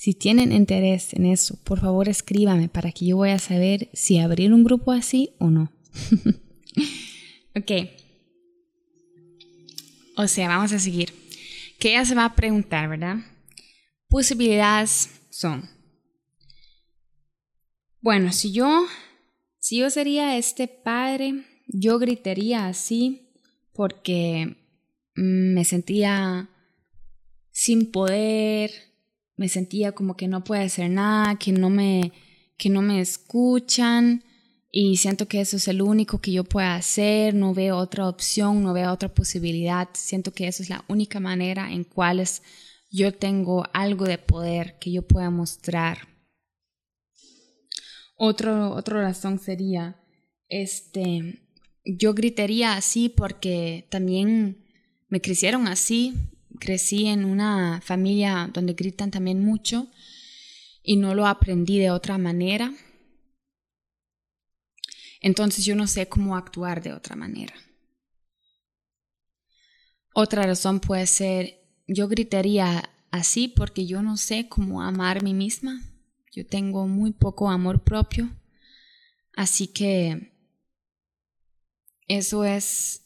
Si 0.01 0.15
tienen 0.15 0.51
interés 0.51 1.13
en 1.13 1.27
eso, 1.27 1.60
por 1.63 1.79
favor 1.79 2.10
escríbame 2.10 2.70
para 2.70 2.91
que 2.91 3.05
yo 3.05 3.17
voy 3.17 3.29
a 3.29 3.38
saber 3.38 3.88
si 3.93 4.17
abrir 4.17 4.51
un 4.51 4.63
grupo 4.63 4.91
así 4.91 5.36
o 5.38 5.51
no. 5.51 5.72
ok. 7.55 7.72
O 10.17 10.27
sea, 10.27 10.48
vamos 10.48 10.72
a 10.72 10.79
seguir 10.79 11.13
que 11.77 11.89
ella 11.89 12.03
se 12.03 12.15
va 12.15 12.25
a 12.25 12.36
preguntar, 12.36 12.89
¿verdad? 12.89 13.17
Posibilidades 14.08 15.22
son, 15.29 15.70
bueno, 18.01 18.31
si 18.31 18.51
yo, 18.53 18.88
si 19.60 19.77
yo 19.77 19.91
sería 19.91 20.36
este 20.36 20.67
padre, 20.67 21.46
yo 21.67 22.00
gritaría 22.00 22.65
así 22.65 23.29
porque 23.72 24.55
me 25.13 25.63
sentía 25.63 26.50
sin 27.51 27.91
poder, 27.91 28.90
me 29.41 29.50
sentía 29.50 29.93
como 29.93 30.15
que 30.15 30.27
no 30.27 30.43
puede 30.43 30.65
hacer 30.65 30.88
nada, 30.91 31.39
que 31.39 31.51
no 31.51 31.71
me, 31.71 32.12
que 32.57 32.69
no 32.69 32.83
me 32.83 33.01
escuchan, 33.01 34.24
y 34.69 34.98
siento 34.98 35.27
que 35.27 35.41
eso 35.41 35.57
es 35.57 35.67
el 35.67 35.81
único 35.81 36.21
que 36.21 36.31
yo 36.31 36.43
pueda 36.43 36.75
hacer, 36.75 37.33
no 37.33 37.51
veo 37.55 37.75
otra 37.77 38.07
opción, 38.07 38.62
no 38.62 38.71
veo 38.71 38.91
otra 38.91 39.12
posibilidad, 39.12 39.89
siento 39.93 40.31
que 40.31 40.48
eso 40.48 40.62
es 40.62 40.69
la 40.69 40.86
única 40.88 41.19
manera 41.19 41.71
en 41.71 41.86
cuales 41.86 42.43
yo 42.91 43.12
tengo 43.12 43.65
algo 43.74 44.05
de 44.05 44.19
poder 44.19 44.77
que 44.77 44.91
yo 44.91 45.01
pueda 45.01 45.31
mostrar. 45.31 46.07
Otro, 48.15 48.75
otra 48.75 49.01
razón 49.01 49.39
sería, 49.39 50.00
este, 50.50 51.48
yo 51.83 52.13
gritaría 52.13 52.75
así 52.75 53.10
porque 53.10 53.88
también 53.89 54.67
me 55.10 55.19
crecieron 55.19 55.67
así, 55.67 56.13
crecí 56.62 57.08
en 57.08 57.25
una 57.25 57.82
familia 57.82 58.50
donde 58.53 58.72
gritan 58.72 59.12
también 59.12 59.44
mucho 59.44 59.88
y 60.82 60.96
no 60.96 61.13
lo 61.13 61.27
aprendí 61.27 61.77
de 61.77 61.91
otra 61.91 62.18
manera 62.18 62.72
entonces 65.22 65.63
yo 65.63 65.75
no 65.75 65.86
sé 65.86 66.10
cómo 66.10 66.36
actuar 66.36 66.82
de 66.82 66.94
otra 66.94 67.15
manera. 67.15 67.53
Otra 70.13 70.44
razón 70.44 70.80
puede 70.80 71.06
ser, 71.06 71.62
yo 71.88 72.08
gritaría 72.08 72.89
así 73.12 73.48
porque 73.48 73.86
yo 73.86 74.01
no 74.01 74.18
sé 74.18 74.50
cómo 74.50 74.82
amar 74.82 75.20
a 75.20 75.22
mí 75.22 75.34
misma. 75.34 75.80
Yo 76.34 76.46
tengo 76.46 76.88
muy 76.88 77.12
poco 77.12 77.50
amor 77.50 77.84
propio. 77.84 78.30
Así 79.36 79.68
que 79.68 80.34
eso 82.08 82.44
es 82.44 83.03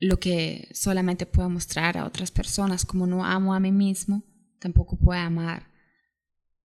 lo 0.00 0.18
que 0.18 0.68
solamente 0.72 1.26
puedo 1.26 1.48
mostrar 1.50 1.98
a 1.98 2.06
otras 2.06 2.30
personas. 2.30 2.84
Como 2.84 3.06
no 3.06 3.24
amo 3.24 3.54
a 3.54 3.60
mí 3.60 3.70
mismo, 3.70 4.24
tampoco 4.58 4.98
puedo 4.98 5.20
amar 5.20 5.70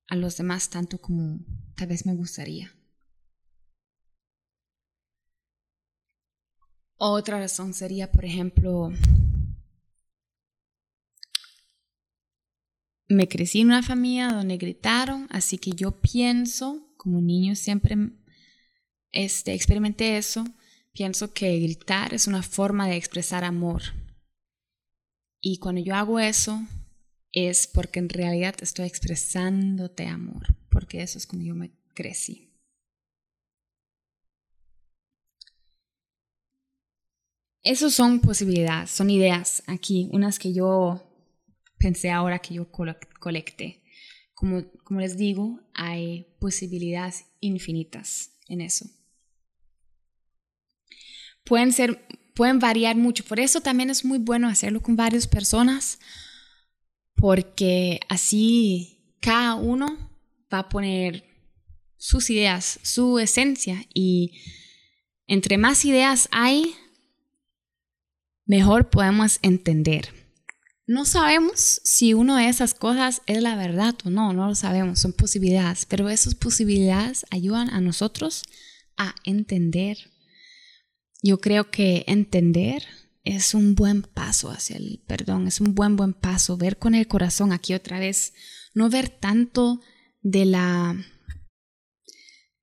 a 0.07 0.15
los 0.15 0.37
demás 0.37 0.69
tanto 0.69 0.99
como 0.99 1.39
tal 1.75 1.89
vez 1.89 2.05
me 2.05 2.15
gustaría. 2.15 2.71
Otra 6.97 7.39
razón 7.39 7.73
sería, 7.73 8.09
por 8.09 8.23
ejemplo, 8.23 8.89
me 13.09 13.27
crecí 13.27 13.61
en 13.61 13.67
una 13.67 13.83
familia 13.83 14.29
donde 14.29 14.57
gritaron, 14.57 15.27
así 15.29 15.57
que 15.57 15.71
yo 15.71 15.99
pienso, 15.99 16.87
como 16.95 17.19
niño 17.19 17.55
siempre 17.55 17.97
este, 19.11 19.53
experimenté 19.53 20.17
eso, 20.17 20.45
pienso 20.95 21.33
que 21.33 21.59
gritar 21.59 22.13
es 22.13 22.25
una 22.25 22.41
forma 22.41 22.87
de 22.87 22.95
expresar 22.95 23.43
amor. 23.43 23.83
Y 25.41 25.59
cuando 25.59 25.81
yo 25.81 25.93
hago 25.93 26.19
eso, 26.19 26.59
es 27.31 27.67
porque 27.67 27.99
en 27.99 28.09
realidad 28.09 28.55
estoy 28.61 28.87
expresándote 28.87 30.07
amor, 30.07 30.55
porque 30.71 31.03
eso 31.03 31.17
es 31.17 31.27
como 31.27 31.43
yo 31.43 31.53
me 31.53 31.71
crecí. 31.93 32.53
Esas 37.61 37.93
son 37.93 38.21
posibilidades, 38.21 38.91
son 38.91 39.09
ideas 39.09 39.63
aquí, 39.67 40.07
unas 40.13 40.39
que 40.39 40.53
yo 40.53 41.03
pensé 41.77 42.09
ahora 42.09 42.39
que 42.39 42.53
yo 42.53 42.71
colecté. 42.71 43.83
Como, 44.33 44.71
como 44.83 45.01
les 45.01 45.17
digo, 45.17 45.59
hay 45.73 46.35
posibilidades 46.39 47.25
infinitas 47.39 48.31
en 48.47 48.61
eso. 48.61 48.94
Pueden 51.45 51.71
ser, 51.71 52.05
pueden 52.33 52.59
variar 52.59 52.95
mucho, 52.95 53.23
por 53.23 53.39
eso 53.39 53.61
también 53.61 53.89
es 53.89 54.03
muy 54.03 54.17
bueno 54.17 54.47
hacerlo 54.47 54.81
con 54.81 54.95
varias 54.95 55.27
personas, 55.27 55.99
porque 57.15 57.99
así 58.09 58.99
cada 59.21 59.55
uno 59.55 59.97
va 60.53 60.59
a 60.59 60.69
poner 60.69 61.23
sus 61.97 62.29
ideas, 62.29 62.79
su 62.83 63.19
esencia 63.19 63.85
y 63.93 64.33
entre 65.27 65.57
más 65.57 65.85
ideas 65.85 66.27
hay, 66.31 66.75
mejor 68.45 68.89
podemos 68.89 69.39
entender. 69.41 70.09
No 70.87 71.05
sabemos 71.05 71.81
si 71.83 72.13
una 72.13 72.39
de 72.39 72.49
esas 72.49 72.75
cosas 72.75 73.23
es 73.25 73.41
la 73.41 73.55
verdad 73.55 73.95
o 74.03 74.11
no, 74.11 74.33
no 74.33 74.47
lo 74.47 74.55
sabemos, 74.55 74.99
son 74.99 75.13
posibilidades, 75.13 75.85
pero 75.85 76.09
esas 76.09 76.35
posibilidades 76.35 77.25
ayudan 77.31 77.71
a 77.71 77.81
nosotros 77.81 78.43
a 78.97 79.15
entender 79.23 79.97
yo 81.25 81.39
creo 81.39 81.71
que 81.71 82.03
entender 82.05 82.83
es 83.23 83.55
un 83.55 83.73
buen 83.73 84.03
paso 84.03 84.51
hacia 84.51 84.77
el 84.77 85.03
perdón, 85.07 85.47
es 85.47 85.59
un 85.59 85.73
buen, 85.73 85.95
buen 85.95 86.13
paso, 86.13 86.55
ver 86.55 86.77
con 86.77 86.93
el 86.93 87.07
corazón 87.07 87.51
aquí 87.51 87.73
otra 87.73 87.99
vez, 87.99 88.35
no 88.75 88.91
ver 88.91 89.09
tanto 89.09 89.81
de 90.21 90.45
la 90.45 90.95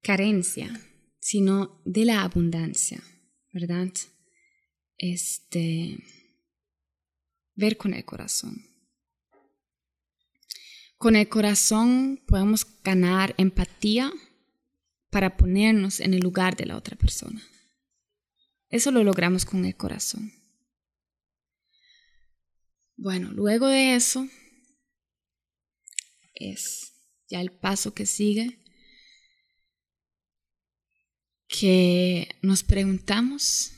carencia, 0.01 0.81
sino 1.19 1.83
de 1.85 2.05
la 2.05 2.23
abundancia, 2.23 3.03
¿verdad? 3.53 3.89
Este, 4.97 5.99
ver 7.57 7.77
con 7.77 7.95
el 7.95 8.05
corazón. 8.05 8.65
Con 10.99 11.17
el 11.17 11.29
corazón 11.29 12.23
podemos 12.29 12.65
ganar 12.85 13.35
empatía 13.39 14.13
para 15.11 15.37
ponernos 15.37 15.99
en 15.99 16.15
el 16.15 16.21
lugar 16.21 16.55
de 16.55 16.67
la 16.67 16.77
otra 16.77 16.97
persona. 16.97 17.43
Eso 18.73 18.91
lo 18.91 19.05
logramos 19.05 19.45
con 19.45 19.67
el 19.67 19.77
corazón. 19.77 20.33
Bueno, 22.97 23.31
luego 23.31 23.67
de 23.69 23.95
eso 23.95 24.27
es 26.35 26.95
ya 27.29 27.43
el 27.43 27.53
paso 27.53 27.93
que 27.93 28.07
sigue, 28.07 28.65
que 31.49 32.35
nos 32.41 32.63
preguntamos 32.63 33.73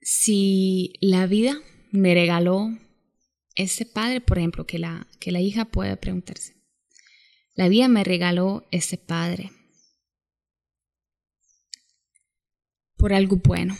si 0.00 0.94
la 1.02 1.26
vida 1.26 1.60
me 1.90 2.14
regaló 2.14 2.70
ese 3.54 3.84
padre, 3.84 4.22
por 4.22 4.38
ejemplo, 4.38 4.66
que 4.66 4.78
la, 4.78 5.06
que 5.20 5.30
la 5.30 5.42
hija 5.42 5.66
puede 5.66 5.94
preguntarse, 5.98 6.56
la 7.52 7.68
vida 7.68 7.88
me 7.88 8.02
regaló 8.02 8.66
ese 8.70 8.96
padre 8.96 9.52
por 12.96 13.12
algo 13.12 13.36
bueno, 13.36 13.76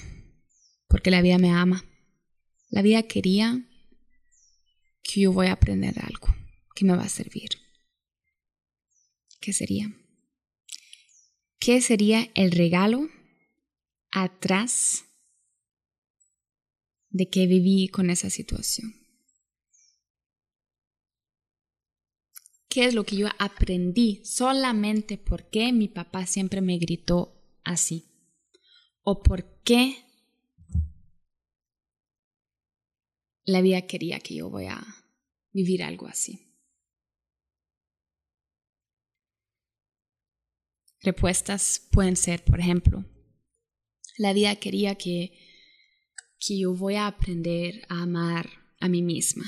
porque 0.88 1.10
la 1.10 1.22
vida 1.22 1.38
me 1.38 1.50
ama. 1.50 1.84
La 2.70 2.82
vida 2.82 3.02
quería 3.04 3.66
que 5.02 5.22
yo 5.22 5.32
voy 5.32 5.48
a 5.48 5.52
aprender 5.52 5.94
algo 6.00 6.28
que 6.74 6.84
me 6.84 6.96
va 6.96 7.04
a 7.04 7.08
servir. 7.08 7.50
¿Qué 9.40 9.52
sería? 9.52 9.94
¿Qué 11.58 11.80
sería 11.80 12.30
el 12.34 12.50
regalo 12.50 13.08
atrás 14.10 15.04
de 17.10 17.28
que 17.28 17.46
viví 17.46 17.88
con 17.88 18.10
esa 18.10 18.30
situación? 18.30 19.04
qué 22.74 22.86
es 22.86 22.94
lo 22.94 23.04
que 23.04 23.14
yo 23.14 23.28
aprendí 23.38 24.20
solamente 24.24 25.16
porque 25.16 25.72
mi 25.72 25.86
papá 25.86 26.26
siempre 26.26 26.60
me 26.60 26.76
gritó 26.76 27.40
así. 27.62 28.13
O 29.04 29.22
por 29.22 29.44
qué 29.62 29.96
la 33.44 33.60
vida 33.60 33.82
quería 33.82 34.18
que 34.20 34.34
yo 34.34 34.48
voy 34.48 34.66
a 34.66 34.82
vivir 35.52 35.82
algo 35.82 36.06
así. 36.06 36.40
Respuestas 41.02 41.86
pueden 41.92 42.16
ser, 42.16 42.42
por 42.44 42.60
ejemplo, 42.60 43.04
la 44.16 44.32
vida 44.32 44.56
quería 44.56 44.94
que, 44.94 45.38
que 46.40 46.58
yo 46.58 46.74
voy 46.74 46.94
a 46.94 47.06
aprender 47.06 47.84
a 47.90 48.02
amar 48.02 48.48
a 48.80 48.88
mí 48.88 49.02
misma, 49.02 49.44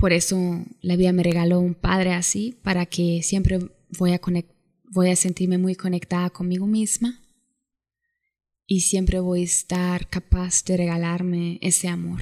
por 0.00 0.14
eso 0.14 0.64
la 0.80 0.96
vida 0.96 1.12
me 1.12 1.22
regaló 1.22 1.60
un 1.60 1.74
padre 1.74 2.14
así, 2.14 2.58
para 2.62 2.86
que 2.86 3.22
siempre 3.22 3.58
voy 3.98 4.12
a, 4.12 4.20
voy 4.84 5.10
a 5.10 5.16
sentirme 5.16 5.58
muy 5.58 5.74
conectada 5.74 6.30
conmigo 6.30 6.66
misma 6.66 7.20
y 8.72 8.82
siempre 8.82 9.18
voy 9.18 9.40
a 9.40 9.46
estar 9.46 10.08
capaz 10.08 10.62
de 10.64 10.76
regalarme 10.76 11.58
ese 11.60 11.88
amor. 11.88 12.20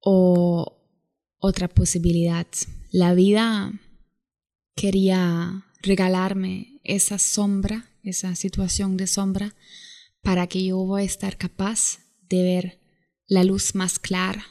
O 0.00 0.82
otra 1.38 1.68
posibilidad, 1.68 2.48
la 2.90 3.14
vida 3.14 3.72
quería 4.74 5.64
regalarme 5.80 6.80
esa 6.82 7.20
sombra, 7.20 7.88
esa 8.02 8.34
situación 8.34 8.96
de 8.96 9.06
sombra, 9.06 9.54
para 10.20 10.48
que 10.48 10.64
yo 10.64 10.78
voy 10.78 11.02
a 11.02 11.04
estar 11.04 11.38
capaz 11.38 12.00
de 12.28 12.42
ver 12.42 12.80
la 13.28 13.44
luz 13.44 13.76
más 13.76 14.00
clara. 14.00 14.44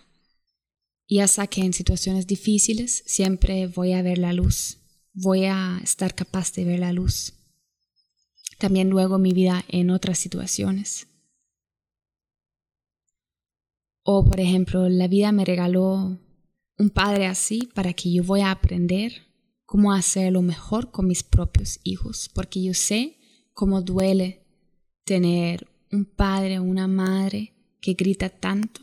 Y 1.06 1.20
hasta 1.20 1.48
que 1.48 1.66
en 1.66 1.74
situaciones 1.74 2.28
difíciles 2.28 3.04
siempre 3.06 3.68
voy 3.68 3.92
a 3.92 4.02
ver 4.02 4.20
la 4.20 4.32
luz, 4.32 4.78
voy 5.12 5.48
a 5.48 5.82
estar 5.84 6.16
capaz 6.16 6.54
de 6.54 6.64
ver 6.64 6.80
la 6.80 6.94
luz. 6.94 7.34
También 8.60 8.90
luego 8.90 9.18
mi 9.18 9.32
vida 9.32 9.64
en 9.70 9.90
otras 9.90 10.20
situaciones. 10.20 11.08
O 14.04 14.26
por 14.26 14.40
ejemplo, 14.40 14.90
la 14.90 15.08
vida 15.08 15.32
me 15.32 15.46
regaló 15.46 16.20
un 16.78 16.90
padre 16.90 17.26
así 17.26 17.70
para 17.74 17.94
que 17.94 18.12
yo 18.12 18.24
voy 18.24 18.42
a 18.42 18.52
aprender 18.52 19.14
cómo 19.66 19.94
hacerlo 19.94 20.42
mejor 20.42 20.92
con 20.92 21.08
mis 21.08 21.24
propios 21.24 21.80
hijos, 21.84 22.30
porque 22.34 22.62
yo 22.62 22.74
sé 22.74 23.18
cómo 23.54 23.82
duele 23.82 24.46
tener 25.06 25.68
un 25.92 26.04
padre 26.06 26.60
o 26.60 26.64
una 26.64 26.88
madre 26.88 27.54
que 27.80 27.94
grita 27.94 28.30
tanto, 28.30 28.82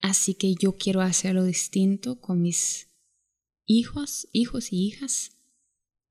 así 0.00 0.34
que 0.34 0.54
yo 0.54 0.76
quiero 0.76 1.00
hacerlo 1.00 1.44
distinto 1.44 2.20
con 2.20 2.42
mis 2.42 2.88
hijos, 3.66 4.28
hijos 4.32 4.72
y 4.72 4.86
hijas, 4.86 5.32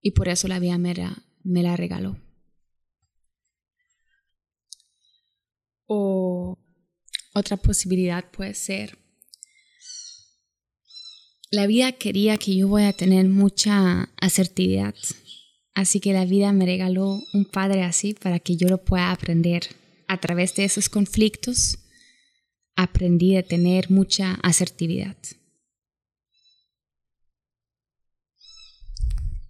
y 0.02 0.12
por 0.12 0.28
eso 0.28 0.50
la 0.50 0.60
vida 0.60 0.78
me 0.78 0.96
la, 0.96 1.24
me 1.44 1.64
la 1.64 1.78
regaló. 1.78 2.18
O 5.92 6.56
otra 7.34 7.58
posibilidad 7.58 8.30
puede 8.30 8.54
ser, 8.54 8.98
la 11.52 11.66
vida 11.66 11.94
quería 11.94 12.38
que 12.38 12.56
yo 12.56 12.68
voy 12.68 12.84
a 12.84 12.94
tener 12.94 13.28
mucha 13.28 14.04
asertividad, 14.22 14.94
así 15.74 16.00
que 16.00 16.14
la 16.14 16.26
vida 16.26 16.54
me 16.54 16.68
regaló 16.68 17.20
un 17.34 17.46
padre 17.46 17.82
así 17.82 18.14
para 18.14 18.40
que 18.40 18.56
yo 18.56 18.68
lo 18.68 18.84
pueda 18.84 19.12
aprender 19.12 19.64
a 20.08 20.20
través 20.20 20.54
de 20.54 20.66
esos 20.66 20.90
conflictos 20.90 21.80
aprendí 22.76 23.36
a 23.36 23.44
tener 23.44 23.92
mucha 23.92 24.36
asertividad. 24.36 25.18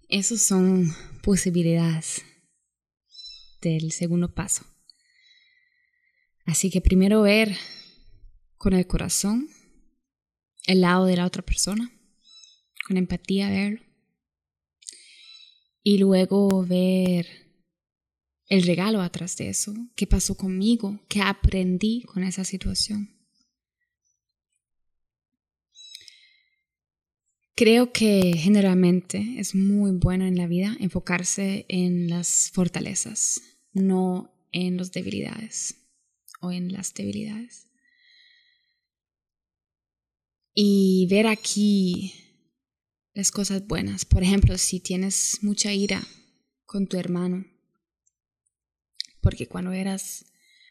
Esas 0.08 0.42
son 0.42 0.92
posibilidades 1.22 2.22
del 3.62 3.92
segundo 3.92 4.34
paso. 4.34 4.69
Así 6.46 6.70
que 6.70 6.80
primero 6.80 7.22
ver 7.22 7.56
con 8.56 8.72
el 8.72 8.86
corazón 8.86 9.48
el 10.66 10.82
lado 10.82 11.06
de 11.06 11.16
la 11.16 11.26
otra 11.26 11.42
persona, 11.42 11.90
con 12.86 12.96
empatía 12.96 13.48
verlo. 13.48 13.80
Y 15.82 15.98
luego 15.98 16.64
ver 16.66 17.26
el 18.46 18.62
regalo 18.64 19.00
atrás 19.00 19.36
de 19.36 19.48
eso, 19.48 19.74
qué 19.96 20.06
pasó 20.06 20.36
conmigo, 20.36 21.00
qué 21.08 21.22
aprendí 21.22 22.02
con 22.02 22.22
esa 22.22 22.44
situación. 22.44 23.16
Creo 27.54 27.92
que 27.92 28.34
generalmente 28.36 29.36
es 29.38 29.54
muy 29.54 29.92
bueno 29.92 30.26
en 30.26 30.36
la 30.36 30.46
vida 30.46 30.76
enfocarse 30.80 31.66
en 31.68 32.08
las 32.08 32.50
fortalezas, 32.52 33.40
no 33.72 34.32
en 34.52 34.76
las 34.78 34.92
debilidades 34.92 35.79
o 36.40 36.52
en 36.52 36.72
las 36.72 36.92
debilidades. 36.94 37.66
Y 40.54 41.06
ver 41.08 41.26
aquí 41.26 42.12
las 43.14 43.30
cosas 43.30 43.66
buenas. 43.66 44.04
Por 44.04 44.22
ejemplo, 44.22 44.58
si 44.58 44.80
tienes 44.80 45.38
mucha 45.42 45.72
ira 45.72 46.02
con 46.64 46.86
tu 46.86 46.96
hermano, 46.96 47.46
porque 49.20 49.46
cuando 49.46 49.72
eras 49.72 50.26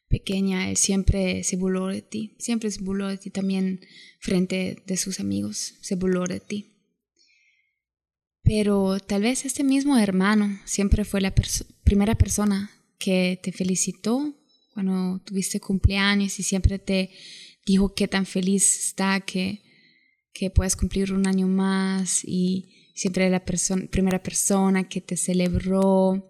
pequeña 0.07 0.69
él 0.69 0.77
siempre 0.77 1.43
se 1.43 1.55
burló 1.55 1.87
de 1.87 2.01
ti, 2.01 2.35
siempre 2.39 2.71
se 2.71 2.81
burló 2.81 3.07
de 3.07 3.17
ti 3.17 3.29
también 3.29 3.81
frente 4.19 4.81
de 4.85 4.97
sus 4.97 5.19
amigos, 5.19 5.75
se 5.81 5.95
burló 5.95 6.25
de 6.25 6.39
ti. 6.39 6.75
Pero 8.41 8.99
tal 8.99 9.21
vez 9.21 9.45
este 9.45 9.63
mismo 9.63 9.97
hermano 9.97 10.59
siempre 10.65 11.05
fue 11.05 11.21
la 11.21 11.33
primera 11.83 12.15
persona 12.15 12.71
que 12.97 13.39
te 13.43 13.51
felicitó 13.51 14.35
cuando 14.81 15.21
tuviste 15.25 15.59
cumpleaños 15.59 16.39
y 16.39 16.43
siempre 16.43 16.79
te 16.79 17.11
dijo 17.65 17.93
qué 17.93 18.07
tan 18.07 18.25
feliz 18.25 18.87
está 18.87 19.19
que, 19.19 19.61
que 20.31 20.49
puedes 20.49 20.77
cumplir 20.77 21.11
un 21.11 21.27
año 21.27 21.47
más 21.47 22.23
y 22.23 22.93
siempre 22.95 23.29
la 23.29 23.43
primera 23.43 24.23
persona 24.23 24.87
que 24.87 25.01
te 25.01 25.17
celebró, 25.17 26.29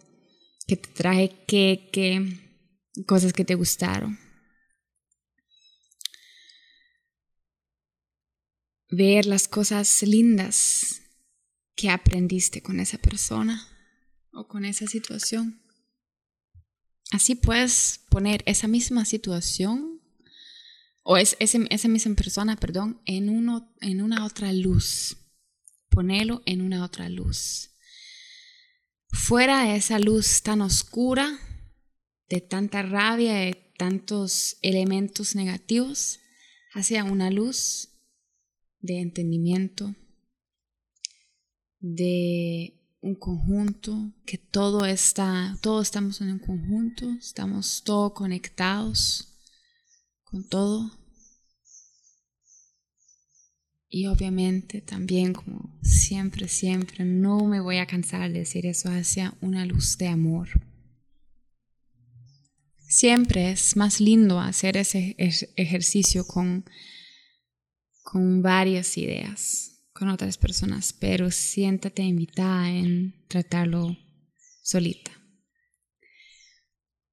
que 0.65 0.77
te 0.77 0.89
traje 0.89 1.45
queque, 1.45 2.39
cosas 3.05 3.33
que 3.33 3.45
te 3.45 3.53
gustaron. 3.53 4.17
Ver 8.89 9.27
las 9.27 9.47
cosas 9.47 10.01
lindas 10.01 11.03
¿Qué 11.75 11.89
aprendiste 11.91 12.63
con 12.63 12.79
esa 12.79 12.97
persona 12.97 13.65
o 14.33 14.47
con 14.47 14.65
esa 14.65 14.87
situación? 14.87 15.61
Así 17.11 17.35
puedes 17.35 18.01
poner 18.09 18.43
esa 18.45 18.67
misma 18.67 19.05
situación 19.05 19.99
o 21.03 21.17
es, 21.17 21.35
esa 21.39 21.87
misma 21.87 22.15
persona, 22.15 22.55
perdón, 22.55 23.01
en, 23.05 23.29
uno, 23.29 23.73
en 23.81 24.01
una 24.01 24.25
otra 24.25 24.53
luz. 24.53 25.17
Ponelo 25.89 26.43
en 26.45 26.61
una 26.61 26.85
otra 26.85 27.09
luz. 27.09 27.71
Fuera 29.11 29.63
de 29.63 29.75
esa 29.75 29.97
luz 29.97 30.43
tan 30.43 30.61
oscura, 30.61 31.39
de 32.29 32.41
tanta 32.41 32.83
rabia, 32.83 33.33
de 33.33 33.73
tantos 33.75 34.57
elementos 34.61 35.35
negativos, 35.35 36.19
hacia 36.73 37.03
una 37.03 37.31
luz 37.31 37.89
de 38.81 38.99
entendimiento, 39.01 39.95
de 41.79 42.78
un 43.01 43.15
conjunto, 43.15 44.13
que 44.25 44.37
todo 44.37 44.85
está, 44.85 45.57
todos 45.61 45.87
estamos 45.87 46.19
en 46.21 46.31
un 46.31 46.39
conjunto, 46.39 47.09
estamos 47.19 47.83
todos 47.83 48.13
conectados 48.13 49.39
con 50.23 50.47
todo. 50.47 50.91
Y 53.87 54.05
obviamente 54.07 54.81
también, 54.81 55.33
como 55.33 55.79
siempre, 55.81 56.47
siempre, 56.47 57.05
no 57.05 57.45
me 57.45 57.59
voy 57.59 57.77
a 57.77 57.87
cansar 57.87 58.31
de 58.31 58.39
decir 58.39 58.65
eso 58.65 58.89
hacia 58.89 59.33
una 59.41 59.65
luz 59.65 59.97
de 59.97 60.07
amor. 60.07 60.49
Siempre 62.87 63.51
es 63.51 63.75
más 63.75 64.01
lindo 64.01 64.39
hacer 64.39 64.77
ese 64.77 65.15
ejercicio 65.55 66.27
con, 66.27 66.65
con 68.03 68.41
varias 68.41 68.97
ideas 68.97 69.78
con 69.99 70.07
otras 70.09 70.37
personas, 70.37 70.93
pero 70.93 71.29
siéntate 71.29 72.01
invitada 72.01 72.69
en 72.69 73.25
tratarlo 73.27 73.97
solita. 74.63 75.11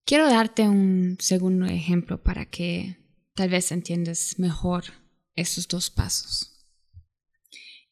Quiero 0.05 0.29
darte 0.29 0.68
un 0.68 1.16
segundo 1.18 1.66
ejemplo 1.66 2.22
para 2.22 2.46
que 2.46 2.96
tal 3.35 3.51
vez 3.51 3.72
entiendas 3.72 4.38
mejor 4.38 4.85
esos 5.35 5.66
dos 5.66 5.90
pasos. 5.90 6.64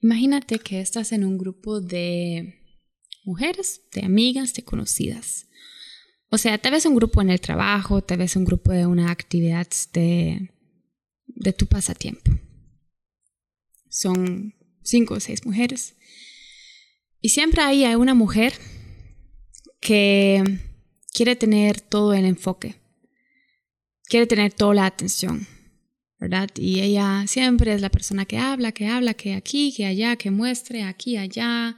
Imagínate 0.00 0.60
que 0.60 0.80
estás 0.80 1.10
en 1.10 1.24
un 1.24 1.38
grupo 1.38 1.80
de 1.80 2.54
mujeres, 3.24 3.80
de 3.92 4.04
amigas, 4.04 4.54
de 4.54 4.62
conocidas. 4.62 5.48
O 6.30 6.38
sea, 6.38 6.56
tal 6.58 6.72
vez 6.72 6.86
un 6.86 6.94
grupo 6.94 7.20
en 7.20 7.30
el 7.30 7.40
trabajo, 7.40 8.00
tal 8.00 8.18
vez 8.18 8.36
un 8.36 8.44
grupo 8.44 8.70
de 8.70 8.86
una 8.86 9.10
actividad 9.10 9.66
de, 9.92 10.52
de 11.26 11.52
tu 11.52 11.66
pasatiempo. 11.66 12.30
Son 13.88 14.54
cinco 14.84 15.14
o 15.14 15.20
seis 15.20 15.44
mujeres. 15.44 15.96
Y 17.20 17.30
siempre 17.30 17.62
hay 17.62 17.84
una 17.94 18.14
mujer 18.14 18.52
que 19.80 20.42
quiere 21.12 21.36
tener 21.36 21.80
todo 21.80 22.12
el 22.12 22.24
enfoque, 22.24 22.76
quiere 24.04 24.26
tener 24.26 24.52
toda 24.52 24.74
la 24.74 24.86
atención, 24.86 25.46
¿verdad? 26.18 26.50
Y 26.56 26.80
ella 26.80 27.24
siempre 27.26 27.74
es 27.74 27.80
la 27.80 27.90
persona 27.90 28.24
que 28.24 28.38
habla, 28.38 28.72
que 28.72 28.88
habla, 28.88 29.14
que 29.14 29.34
aquí, 29.34 29.72
que 29.74 29.86
allá, 29.86 30.16
que 30.16 30.30
muestre 30.30 30.82
aquí, 30.82 31.16
allá. 31.16 31.76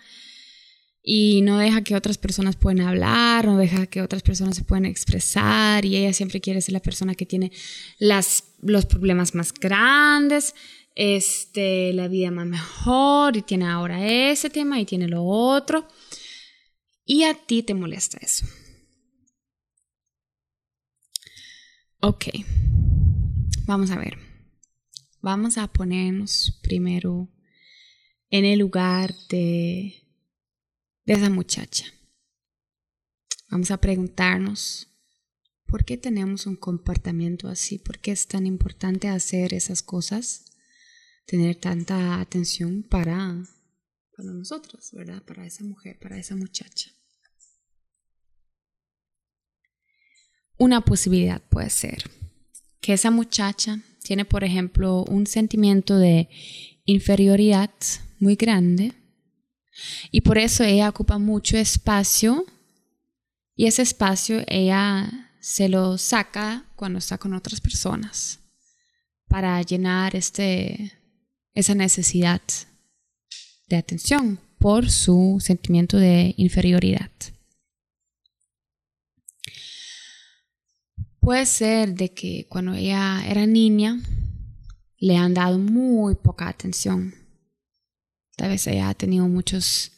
Y 1.08 1.42
no 1.42 1.58
deja 1.58 1.84
que 1.84 1.94
otras 1.94 2.18
personas 2.18 2.56
puedan 2.56 2.80
hablar, 2.80 3.46
no 3.46 3.56
deja 3.56 3.86
que 3.86 4.02
otras 4.02 4.22
personas 4.22 4.56
se 4.56 4.64
puedan 4.64 4.86
expresar. 4.86 5.84
Y 5.84 5.94
ella 5.94 6.12
siempre 6.12 6.40
quiere 6.40 6.60
ser 6.60 6.72
la 6.72 6.80
persona 6.80 7.14
que 7.14 7.26
tiene 7.26 7.52
las, 8.00 8.42
los 8.60 8.86
problemas 8.86 9.32
más 9.32 9.54
grandes 9.54 10.54
este, 10.96 11.92
la 11.92 12.09
vida 12.09 12.30
más 12.30 12.46
mejor 12.46 13.37
y 13.37 13.42
tiene 13.42 13.66
ahora 13.66 14.04
ese 14.09 14.50
tema 14.50 14.80
y 14.80 14.87
tiene 14.87 15.06
lo 15.06 15.24
otro. 15.24 15.87
Y 17.04 17.22
a 17.22 17.35
ti 17.35 17.62
te 17.62 17.74
molesta 17.74 18.18
eso. 18.20 18.46
Ok, 22.00 22.26
vamos 23.66 23.90
a 23.90 23.98
ver. 23.98 24.16
Vamos 25.20 25.59
a 25.59 25.68
ponernos 25.68 26.59
primero 26.62 27.28
en 28.30 28.44
el 28.44 28.59
lugar 28.59 29.14
de, 29.28 30.02
de 31.04 31.12
esa 31.12 31.30
muchacha. 31.30 31.87
Vamos 33.50 33.70
a 33.70 33.80
preguntarnos 33.80 34.88
por 35.66 35.85
qué 35.85 35.96
tenemos 35.96 36.46
un 36.46 36.56
comportamiento 36.56 37.48
así, 37.48 37.78
por 37.78 37.98
qué 37.98 38.12
es 38.12 38.28
tan 38.28 38.46
importante 38.46 39.09
hacer 39.09 39.52
esas 39.52 39.82
cosas 39.82 40.55
tener 41.26 41.56
tanta 41.56 42.20
atención 42.20 42.82
para, 42.82 43.42
para 44.16 44.32
nosotros, 44.32 44.90
¿verdad? 44.92 45.22
Para 45.22 45.44
esa 45.44 45.64
mujer, 45.64 45.98
para 45.98 46.16
esa 46.16 46.36
muchacha. 46.36 46.90
Una 50.56 50.80
posibilidad 50.80 51.42
puede 51.42 51.68
ser 51.68 52.10
que 52.80 52.94
esa 52.94 53.10
muchacha 53.10 53.80
tiene, 54.02 54.24
por 54.24 54.44
ejemplo, 54.44 55.04
un 55.04 55.26
sentimiento 55.26 55.98
de 55.98 56.28
inferioridad 56.84 57.70
muy 58.20 58.36
grande 58.36 58.94
y 60.10 60.22
por 60.22 60.38
eso 60.38 60.64
ella 60.64 60.88
ocupa 60.88 61.18
mucho 61.18 61.58
espacio 61.58 62.46
y 63.54 63.66
ese 63.66 63.82
espacio 63.82 64.42
ella 64.46 65.32
se 65.40 65.68
lo 65.68 65.98
saca 65.98 66.64
cuando 66.76 66.98
está 66.98 67.18
con 67.18 67.34
otras 67.34 67.60
personas 67.60 68.38
para 69.28 69.60
llenar 69.62 70.16
este 70.16 70.95
esa 71.56 71.74
necesidad 71.74 72.42
de 73.68 73.76
atención 73.76 74.38
por 74.58 74.90
su 74.90 75.38
sentimiento 75.40 75.96
de 75.96 76.34
inferioridad. 76.36 77.10
Puede 81.18 81.46
ser 81.46 81.94
de 81.94 82.12
que 82.12 82.46
cuando 82.48 82.74
ella 82.74 83.24
era 83.26 83.46
niña 83.46 83.98
le 84.98 85.16
han 85.16 85.34
dado 85.34 85.58
muy 85.58 86.14
poca 86.14 86.46
atención. 86.46 87.14
Tal 88.36 88.50
vez 88.50 88.66
ella 88.66 88.90
ha 88.90 88.94
tenido 88.94 89.26
muchos 89.26 89.92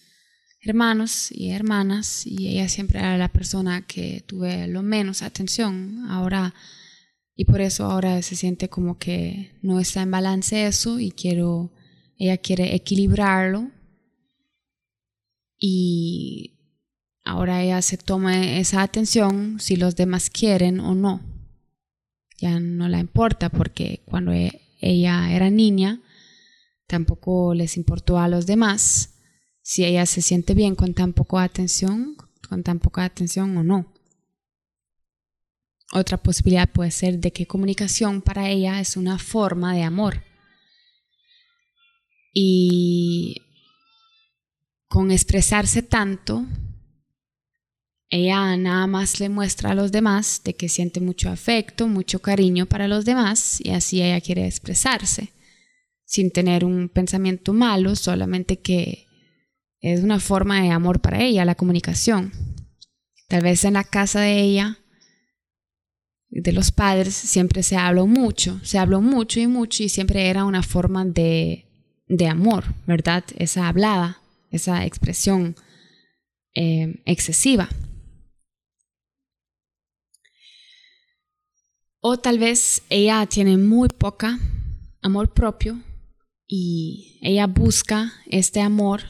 hermanos 0.63 1.31
y 1.33 1.51
hermanas 1.51 2.25
y 2.25 2.49
ella 2.49 2.69
siempre 2.69 3.01
era 3.01 3.19
la 3.19 3.29
persona 3.29 3.83
que 3.83 4.23
tuve 4.27 4.69
lo 4.69 4.83
menos 4.83 5.23
atención. 5.23 6.07
Ahora 6.09 6.55
y 7.41 7.45
por 7.45 7.61
eso 7.61 7.85
ahora 7.85 8.21
se 8.23 8.35
siente 8.35 8.69
como 8.69 8.99
que 8.99 9.53
no 9.63 9.79
está 9.79 10.03
en 10.03 10.11
balance 10.11 10.67
eso 10.67 10.99
y 10.99 11.13
quiero, 11.13 11.71
ella 12.17 12.37
quiere 12.37 12.75
equilibrarlo. 12.75 13.71
Y 15.57 16.59
ahora 17.23 17.63
ella 17.63 17.81
se 17.81 17.97
toma 17.97 18.59
esa 18.59 18.83
atención 18.83 19.61
si 19.61 19.77
los 19.77 19.95
demás 19.95 20.31
quieren 20.31 20.81
o 20.81 20.97
no. 20.97 21.21
Ya 22.39 22.59
no 22.59 22.89
la 22.89 22.99
importa 22.99 23.51
porque 23.51 24.03
cuando 24.05 24.33
e, 24.33 24.61
ella 24.81 25.33
era 25.33 25.49
niña 25.49 26.03
tampoco 26.89 27.55
les 27.55 27.77
importó 27.77 28.19
a 28.19 28.27
los 28.27 28.47
demás 28.47 29.15
si 29.63 29.85
ella 29.85 30.07
se 30.07 30.23
siente 30.23 30.55
bien 30.55 30.75
con 30.75 30.93
tan 30.93 31.13
poca 31.13 31.45
atención, 31.45 32.17
con 32.49 32.65
tan 32.65 32.81
poca 32.81 33.05
atención 33.05 33.57
o 33.57 33.63
no. 33.63 33.98
Otra 35.93 36.19
posibilidad 36.19 36.69
puede 36.69 36.91
ser 36.91 37.19
de 37.19 37.33
que 37.33 37.47
comunicación 37.47 38.21
para 38.21 38.49
ella 38.49 38.81
es 38.81 38.97
una 38.97 39.19
forma 39.19 39.75
de 39.75 39.83
amor. 39.83 40.23
Y 42.35 43.43
con 44.87 45.11
expresarse 45.11 45.83
tanto, 45.83 46.47
ella 48.11 48.57
nada 48.57 48.87
más 48.87 49.19
le 49.19 49.29
muestra 49.29 49.71
a 49.71 49.75
los 49.75 49.91
demás 49.91 50.43
de 50.45 50.55
que 50.55 50.69
siente 50.69 51.01
mucho 51.01 51.31
afecto, 51.31 51.89
mucho 51.89 52.21
cariño 52.21 52.67
para 52.67 52.89
los 52.89 53.05
demás 53.05 53.61
y 53.63 53.71
así 53.71 54.03
ella 54.03 54.21
quiere 54.21 54.47
expresarse, 54.47 55.33
sin 56.05 56.31
tener 56.31 56.65
un 56.65 56.89
pensamiento 56.91 57.53
malo, 57.53 57.97
solamente 57.97 58.61
que 58.61 59.07
es 59.81 60.03
una 60.03 60.21
forma 60.21 60.63
de 60.63 60.71
amor 60.71 61.01
para 61.01 61.23
ella, 61.23 61.45
la 61.45 61.55
comunicación. 61.55 62.33
Tal 63.29 63.43
vez 63.43 63.65
en 63.65 63.75
la 63.75 63.85
casa 63.85 64.21
de 64.21 64.41
ella 64.41 64.79
de 66.31 66.53
los 66.53 66.71
padres 66.71 67.15
siempre 67.15 67.63
se 67.63 67.77
habló 67.77 68.07
mucho, 68.07 68.61
se 68.63 68.79
habló 68.79 69.01
mucho 69.01 69.41
y 69.41 69.47
mucho 69.47 69.83
y 69.83 69.89
siempre 69.89 70.29
era 70.29 70.45
una 70.45 70.63
forma 70.63 71.05
de, 71.05 71.67
de 72.07 72.27
amor, 72.27 72.65
¿verdad? 72.87 73.25
Esa 73.37 73.69
hablada, 73.69 74.21
esa 74.51 74.85
expresión 74.85 75.57
eh, 76.55 77.03
excesiva. 77.07 77.69
O 82.01 82.19
tal 82.19 82.39
vez 82.39 82.83
ella 82.91 83.27
tiene 83.27 83.57
muy 83.57 83.89
poca 83.89 84.39
amor 85.03 85.33
propio 85.33 85.83
y 86.47 87.19
ella 87.23 87.47
busca 87.47 88.13
este 88.27 88.61
amor, 88.61 89.03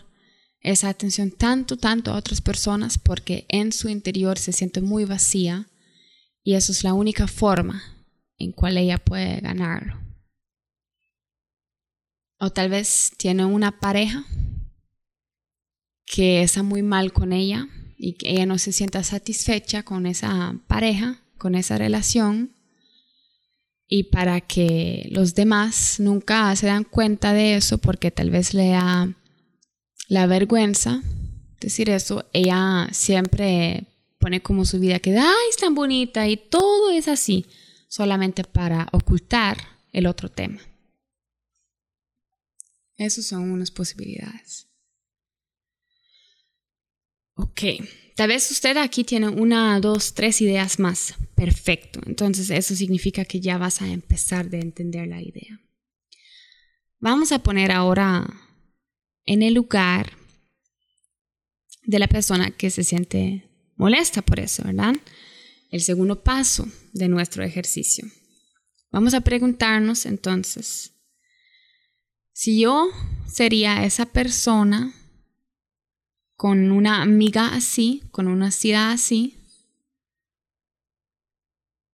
esa 0.60 0.88
atención 0.88 1.30
tanto, 1.30 1.76
tanto 1.76 2.12
a 2.12 2.16
otras 2.16 2.40
personas 2.40 2.98
porque 2.98 3.44
en 3.48 3.72
su 3.72 3.88
interior 3.88 4.38
se 4.38 4.52
siente 4.52 4.80
muy 4.80 5.04
vacía 5.04 5.68
y 6.48 6.54
eso 6.54 6.72
es 6.72 6.82
la 6.82 6.94
única 6.94 7.26
forma 7.26 7.82
en 8.38 8.52
cual 8.52 8.78
ella 8.78 8.96
puede 8.96 9.38
ganarlo. 9.42 10.00
O 12.38 12.48
tal 12.48 12.70
vez 12.70 13.12
tiene 13.18 13.44
una 13.44 13.80
pareja 13.80 14.24
que 16.06 16.40
está 16.42 16.62
muy 16.62 16.80
mal 16.80 17.12
con 17.12 17.34
ella 17.34 17.68
y 17.98 18.14
que 18.14 18.30
ella 18.30 18.46
no 18.46 18.56
se 18.56 18.72
sienta 18.72 19.04
satisfecha 19.04 19.82
con 19.82 20.06
esa 20.06 20.58
pareja, 20.68 21.20
con 21.36 21.54
esa 21.54 21.76
relación, 21.76 22.56
y 23.86 24.04
para 24.04 24.40
que 24.40 25.06
los 25.10 25.34
demás 25.34 26.00
nunca 26.00 26.56
se 26.56 26.68
dan 26.68 26.84
cuenta 26.84 27.34
de 27.34 27.56
eso 27.56 27.76
porque 27.76 28.10
tal 28.10 28.30
vez 28.30 28.54
le 28.54 28.70
da 28.70 29.14
la 30.08 30.26
vergüenza 30.26 31.02
decir 31.60 31.90
eso, 31.90 32.24
ella 32.32 32.88
siempre 32.92 33.97
pone 34.18 34.42
como 34.42 34.64
su 34.64 34.78
vida 34.80 34.98
que, 34.98 35.16
ay, 35.16 35.48
es 35.50 35.56
tan 35.56 35.74
bonita 35.74 36.28
y 36.28 36.36
todo 36.36 36.90
es 36.90 37.08
así, 37.08 37.46
solamente 37.88 38.44
para 38.44 38.88
ocultar 38.92 39.56
el 39.92 40.06
otro 40.06 40.28
tema. 40.28 40.60
Esas 42.96 43.26
son 43.26 43.50
unas 43.50 43.70
posibilidades. 43.70 44.68
Ok, 47.34 47.62
tal 48.16 48.28
vez 48.28 48.50
usted 48.50 48.76
aquí 48.76 49.04
tiene 49.04 49.28
una, 49.28 49.78
dos, 49.78 50.12
tres 50.14 50.40
ideas 50.40 50.80
más. 50.80 51.14
Perfecto. 51.36 52.00
Entonces 52.04 52.50
eso 52.50 52.74
significa 52.74 53.24
que 53.24 53.38
ya 53.38 53.58
vas 53.58 53.80
a 53.80 53.86
empezar 53.86 54.50
de 54.50 54.58
entender 54.58 55.06
la 55.06 55.22
idea. 55.22 55.60
Vamos 56.98 57.30
a 57.30 57.38
poner 57.38 57.70
ahora 57.70 58.26
en 59.24 59.42
el 59.42 59.54
lugar 59.54 60.14
de 61.84 62.00
la 62.00 62.08
persona 62.08 62.50
que 62.50 62.70
se 62.70 62.82
siente 62.82 63.47
molesta 63.78 64.20
por 64.20 64.40
eso, 64.40 64.64
¿verdad? 64.64 64.94
El 65.70 65.80
segundo 65.80 66.22
paso 66.22 66.68
de 66.92 67.08
nuestro 67.08 67.42
ejercicio. 67.42 68.06
Vamos 68.90 69.14
a 69.14 69.20
preguntarnos 69.22 70.04
entonces, 70.06 70.92
si 72.32 72.60
yo 72.60 72.88
sería 73.26 73.84
esa 73.84 74.06
persona 74.06 74.94
con 76.36 76.70
una 76.70 77.02
amiga 77.02 77.54
así, 77.54 78.04
con 78.10 78.28
una 78.28 78.50
ciudad 78.50 78.92
así, 78.92 79.36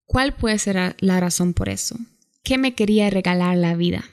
¿cuál 0.05 0.35
puede 0.35 0.59
ser 0.59 0.95
la 0.99 1.19
razón 1.19 1.53
por 1.53 1.69
eso? 1.69 1.97
¿Qué 2.43 2.57
me 2.57 2.75
quería 2.75 3.09
regalar 3.09 3.57
la 3.57 3.75
vida? 3.75 4.05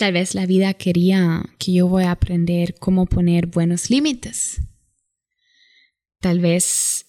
Tal 0.00 0.14
vez 0.14 0.34
la 0.34 0.46
vida 0.46 0.72
quería 0.72 1.44
que 1.58 1.74
yo 1.74 1.86
voy 1.86 2.04
a 2.04 2.12
aprender 2.12 2.74
cómo 2.78 3.04
poner 3.04 3.48
buenos 3.48 3.90
límites. 3.90 4.62
Tal 6.20 6.40
vez 6.40 7.04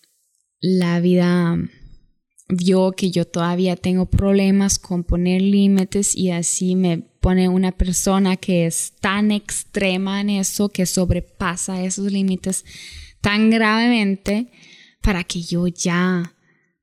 la 0.60 1.00
vida 1.00 1.58
vio 2.50 2.92
que 2.92 3.10
yo 3.10 3.26
todavía 3.26 3.78
tengo 3.78 4.08
problemas 4.08 4.78
con 4.78 5.06
poner 5.06 5.42
límites 5.42 6.18
y 6.18 6.32
así 6.32 6.76
me 6.76 6.98
pone 6.98 7.48
una 7.48 7.72
persona 7.72 8.36
que 8.36 8.66
es 8.66 8.92
tan 9.00 9.32
extrema 9.32 10.20
en 10.20 10.30
eso, 10.30 10.68
que 10.68 10.86
sobrepasa 10.86 11.86
esos 11.86 12.12
límites 12.12 12.66
tan 13.22 13.52
gravemente 13.52 14.52
para 15.02 15.24
que 15.24 15.42
yo 15.42 15.66
ya 15.68 16.36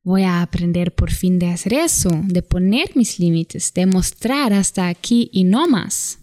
voy 0.09 0.25
a 0.25 0.43
aprender 0.43 0.95
por 0.95 1.13
fin 1.13 1.39
de 1.39 1.49
hacer 1.49 1.75
eso, 1.75 2.11
de 2.25 2.43
poner 2.43 2.97
mis 2.97 3.19
límites, 3.21 3.73
de 3.75 3.87
mostrar 3.87 4.53
hasta 4.53 4.89
aquí 4.89 5.31
y 5.33 5.45
no 5.45 5.69
más. 5.69 6.19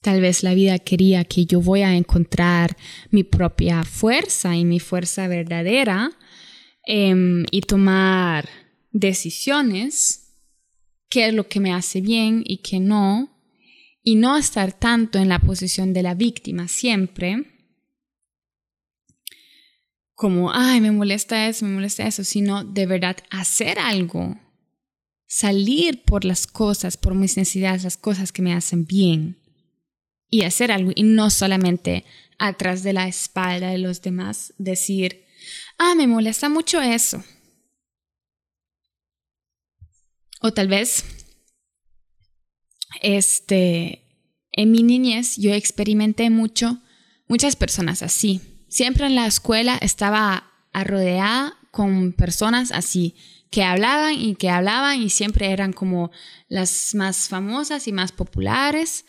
Tal 0.00 0.20
vez 0.20 0.42
la 0.42 0.54
vida 0.54 0.78
quería 0.78 1.24
que 1.24 1.46
yo 1.46 1.60
voy 1.60 1.82
a 1.82 1.94
encontrar 1.94 2.76
mi 3.10 3.22
propia 3.24 3.84
fuerza 3.84 4.56
y 4.56 4.64
mi 4.64 4.80
fuerza 4.80 5.28
verdadera 5.28 6.10
Em, 6.86 7.46
y 7.50 7.62
tomar 7.62 8.48
decisiones, 8.92 10.34
qué 11.08 11.28
es 11.28 11.34
lo 11.34 11.48
que 11.48 11.58
me 11.58 11.72
hace 11.72 12.02
bien 12.02 12.42
y 12.44 12.58
qué 12.58 12.78
no, 12.78 13.30
y 14.02 14.16
no 14.16 14.36
estar 14.36 14.78
tanto 14.78 15.18
en 15.18 15.30
la 15.30 15.38
posición 15.38 15.94
de 15.94 16.02
la 16.02 16.14
víctima 16.14 16.68
siempre, 16.68 17.53
como, 20.14 20.52
ay, 20.52 20.80
me 20.80 20.92
molesta 20.92 21.48
eso, 21.48 21.64
me 21.66 21.74
molesta 21.74 22.06
eso, 22.06 22.24
sino 22.24 22.64
de 22.64 22.86
verdad 22.86 23.16
hacer 23.30 23.78
algo, 23.78 24.38
salir 25.26 26.04
por 26.04 26.24
las 26.24 26.46
cosas, 26.46 26.96
por 26.96 27.14
mis 27.14 27.36
necesidades, 27.36 27.84
las 27.84 27.96
cosas 27.96 28.30
que 28.30 28.42
me 28.42 28.54
hacen 28.54 28.86
bien, 28.86 29.38
y 30.28 30.42
hacer 30.42 30.70
algo, 30.70 30.92
y 30.94 31.02
no 31.02 31.30
solamente 31.30 32.04
atrás 32.38 32.82
de 32.82 32.92
la 32.92 33.08
espalda 33.08 33.70
de 33.70 33.78
los 33.78 34.02
demás 34.02 34.54
decir, 34.58 35.24
ah, 35.78 35.94
me 35.96 36.06
molesta 36.06 36.48
mucho 36.48 36.80
eso. 36.80 37.22
O 40.40 40.52
tal 40.52 40.68
vez, 40.68 41.04
este, 43.02 44.02
en 44.52 44.70
mi 44.70 44.82
niñez 44.82 45.36
yo 45.36 45.52
experimenté 45.54 46.30
mucho, 46.30 46.80
muchas 47.28 47.56
personas 47.56 48.02
así. 48.02 48.53
Siempre 48.74 49.06
en 49.06 49.14
la 49.14 49.28
escuela 49.28 49.78
estaba 49.80 50.50
rodeada 50.72 51.56
con 51.70 52.12
personas 52.12 52.72
así, 52.72 53.14
que 53.48 53.62
hablaban 53.62 54.20
y 54.20 54.34
que 54.34 54.50
hablaban 54.50 55.00
y 55.00 55.10
siempre 55.10 55.52
eran 55.52 55.72
como 55.72 56.10
las 56.48 56.92
más 56.96 57.28
famosas 57.28 57.86
y 57.86 57.92
más 57.92 58.10
populares 58.10 59.04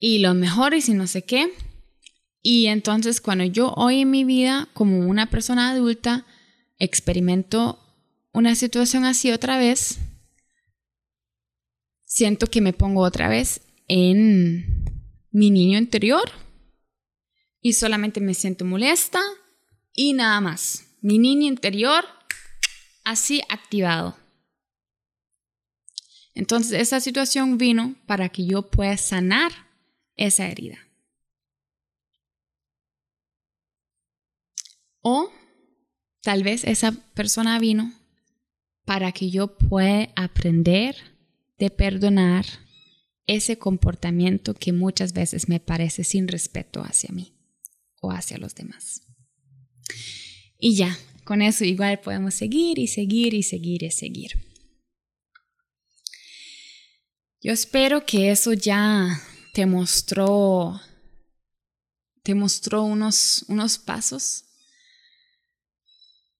y 0.00 0.18
los 0.18 0.34
mejores 0.34 0.88
y 0.88 0.94
no 0.94 1.06
sé 1.06 1.22
qué. 1.22 1.52
Y 2.42 2.66
entonces 2.66 3.20
cuando 3.20 3.44
yo 3.44 3.72
hoy 3.76 4.00
en 4.00 4.10
mi 4.10 4.24
vida, 4.24 4.68
como 4.74 4.98
una 4.98 5.30
persona 5.30 5.70
adulta, 5.70 6.26
experimento 6.80 7.78
una 8.32 8.56
situación 8.56 9.04
así 9.04 9.30
otra 9.30 9.58
vez, 9.58 10.00
siento 12.04 12.48
que 12.48 12.60
me 12.60 12.72
pongo 12.72 13.02
otra 13.02 13.28
vez 13.28 13.60
en 13.86 14.84
mi 15.30 15.52
niño 15.52 15.78
interior 15.78 16.45
y 17.66 17.72
solamente 17.72 18.20
me 18.20 18.32
siento 18.32 18.64
molesta 18.64 19.20
y 19.92 20.12
nada 20.12 20.40
más. 20.40 20.84
Mi 21.00 21.18
niño 21.18 21.48
interior 21.48 22.04
así 23.02 23.42
activado. 23.48 24.16
Entonces 26.32 26.80
esa 26.80 27.00
situación 27.00 27.58
vino 27.58 27.96
para 28.06 28.28
que 28.28 28.46
yo 28.46 28.70
pueda 28.70 28.96
sanar 28.96 29.50
esa 30.14 30.46
herida. 30.46 30.78
O 35.00 35.32
tal 36.22 36.44
vez 36.44 36.62
esa 36.62 36.92
persona 36.92 37.58
vino 37.58 37.92
para 38.84 39.10
que 39.10 39.28
yo 39.28 39.58
pueda 39.58 40.10
aprender 40.14 40.94
de 41.58 41.70
perdonar 41.70 42.46
ese 43.26 43.58
comportamiento 43.58 44.54
que 44.54 44.72
muchas 44.72 45.12
veces 45.12 45.48
me 45.48 45.58
parece 45.58 46.04
sin 46.04 46.28
respeto 46.28 46.82
hacia 46.82 47.12
mí 47.12 47.35
hacia 48.10 48.38
los 48.38 48.54
demás. 48.54 49.02
Y 50.58 50.76
ya, 50.76 50.98
con 51.24 51.42
eso 51.42 51.64
igual 51.64 52.00
podemos 52.00 52.34
seguir 52.34 52.78
y 52.78 52.86
seguir 52.86 53.34
y 53.34 53.42
seguir 53.42 53.82
y 53.82 53.90
seguir. 53.90 54.32
Yo 57.42 57.52
espero 57.52 58.04
que 58.04 58.30
eso 58.30 58.52
ya 58.52 59.22
te 59.52 59.66
mostró 59.66 60.80
te 62.26 62.34
mostró 62.34 62.82
unos, 62.82 63.44
unos 63.46 63.78
pasos 63.78 64.46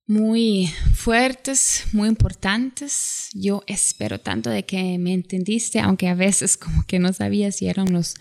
muy 0.04 0.66
fuertes, 0.96 1.84
muy 1.92 2.08
importantes. 2.08 3.28
Yo 3.34 3.62
espero 3.68 4.18
tanto 4.18 4.50
de 4.50 4.64
que 4.64 4.98
me 4.98 5.14
entendiste, 5.14 5.78
aunque 5.78 6.08
a 6.08 6.16
veces 6.16 6.56
como 6.56 6.84
que 6.88 6.98
no 6.98 7.12
sabía 7.12 7.52
si 7.52 7.68
eran 7.68 7.92
las 7.92 8.16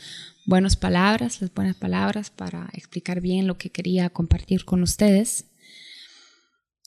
buenas 0.46 0.76
palabras, 0.76 1.42
las 1.42 1.54
buenas 1.54 1.76
palabras 1.76 2.30
para 2.30 2.70
explicar 2.74 3.22
bien 3.22 3.48
lo 3.48 3.58
que 3.58 3.70
quería 3.70 4.10
compartir 4.10 4.66
con 4.66 4.84
ustedes. 4.84 5.46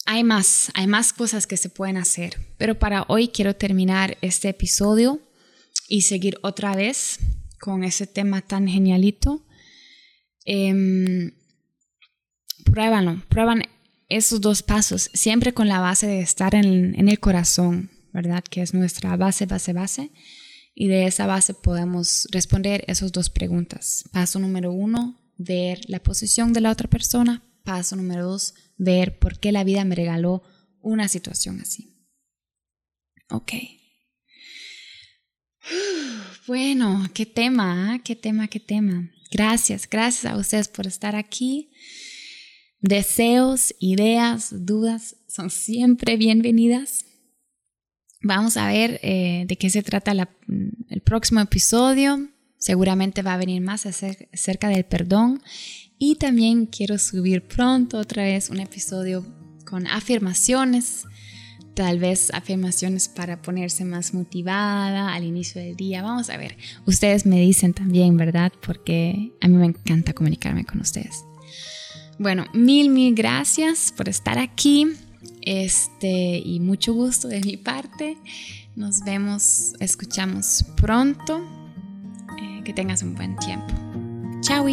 Hay 0.06 0.24
más, 0.24 0.70
hay 0.74 0.86
más 0.86 1.12
cosas 1.12 1.46
que 1.46 1.56
se 1.56 1.68
pueden 1.68 1.96
hacer, 1.96 2.38
pero 2.56 2.78
para 2.78 3.04
hoy 3.08 3.28
quiero 3.28 3.56
terminar 3.56 4.16
este 4.22 4.48
episodio 4.48 5.20
y 5.88 6.02
seguir 6.02 6.38
otra 6.42 6.74
vez 6.74 7.18
con 7.60 7.84
ese 7.84 8.06
tema 8.06 8.40
tan 8.40 8.68
genialito. 8.68 9.44
Eh, 10.46 11.32
pruébalo, 12.64 13.22
prueban 13.28 13.64
esos 14.08 14.40
dos 14.40 14.62
pasos, 14.62 15.10
siempre 15.12 15.52
con 15.52 15.68
la 15.68 15.80
base 15.80 16.06
de 16.06 16.20
estar 16.20 16.54
en, 16.54 17.08
el 17.08 17.20
corazón, 17.20 17.90
¿verdad? 18.12 18.42
Que 18.42 18.62
es 18.62 18.72
nuestra 18.72 19.16
base, 19.16 19.46
base, 19.46 19.72
base. 19.72 20.10
Y 20.80 20.86
de 20.86 21.08
esa 21.08 21.26
base 21.26 21.54
podemos 21.54 22.28
responder 22.30 22.84
esas 22.86 23.10
dos 23.10 23.30
preguntas. 23.30 24.04
Paso 24.12 24.38
número 24.38 24.70
uno, 24.70 25.20
ver 25.36 25.80
la 25.88 26.00
posición 26.00 26.52
de 26.52 26.60
la 26.60 26.70
otra 26.70 26.88
persona. 26.88 27.42
Paso 27.64 27.96
número 27.96 28.24
dos, 28.24 28.54
ver 28.76 29.18
por 29.18 29.40
qué 29.40 29.50
la 29.50 29.64
vida 29.64 29.84
me 29.84 29.96
regaló 29.96 30.44
una 30.80 31.08
situación 31.08 31.60
así. 31.60 31.96
Ok. 33.28 33.52
Bueno, 36.46 37.10
qué 37.12 37.26
tema, 37.26 37.92
¿ah? 37.92 37.98
qué 38.02 38.16
tema, 38.16 38.48
qué 38.48 38.60
tema. 38.60 39.10
Gracias, 39.30 39.86
gracias 39.90 40.32
a 40.32 40.36
ustedes 40.38 40.68
por 40.68 40.86
estar 40.86 41.14
aquí. 41.14 41.72
Deseos, 42.80 43.74
ideas, 43.80 44.64
dudas 44.64 45.16
son 45.26 45.50
siempre 45.50 46.16
bienvenidas. 46.16 47.04
Vamos 48.20 48.56
a 48.56 48.66
ver 48.66 48.98
eh, 49.02 49.44
de 49.46 49.56
qué 49.56 49.70
se 49.70 49.82
trata 49.82 50.12
el 50.12 51.00
próximo 51.02 51.40
episodio. 51.40 52.28
Seguramente 52.56 53.22
va 53.22 53.34
a 53.34 53.38
venir 53.38 53.62
más 53.62 53.86
acerca 53.86 54.68
del 54.68 54.84
perdón. 54.84 55.42
Y 55.98 56.16
también 56.16 56.66
quiero 56.66 56.98
subir 56.98 57.42
pronto 57.42 57.98
otra 57.98 58.24
vez 58.24 58.50
un 58.50 58.60
episodio 58.60 59.24
con 59.64 59.86
afirmaciones. 59.86 61.04
Tal 61.74 62.00
vez 62.00 62.32
afirmaciones 62.34 63.08
para 63.08 63.40
ponerse 63.40 63.84
más 63.84 64.12
motivada 64.12 65.14
al 65.14 65.22
inicio 65.22 65.62
del 65.62 65.76
día. 65.76 66.02
Vamos 66.02 66.28
a 66.28 66.36
ver. 66.36 66.56
Ustedes 66.86 67.24
me 67.24 67.40
dicen 67.40 67.72
también, 67.72 68.16
¿verdad? 68.16 68.52
Porque 68.60 69.32
a 69.40 69.46
mí 69.46 69.56
me 69.56 69.66
encanta 69.66 70.12
comunicarme 70.12 70.64
con 70.64 70.80
ustedes. 70.80 71.24
Bueno, 72.18 72.46
mil, 72.52 72.90
mil 72.90 73.14
gracias 73.14 73.92
por 73.96 74.08
estar 74.08 74.38
aquí. 74.38 74.88
Este, 75.48 76.42
y 76.44 76.60
mucho 76.60 76.92
gusto 76.92 77.26
de 77.26 77.40
mi 77.40 77.56
parte. 77.56 78.18
Nos 78.76 79.00
vemos, 79.00 79.72
escuchamos 79.80 80.62
pronto. 80.76 81.40
Eh, 82.38 82.62
que 82.64 82.74
tengas 82.74 83.02
un 83.02 83.14
buen 83.14 83.34
tiempo. 83.36 83.72
Chao. 84.42 84.66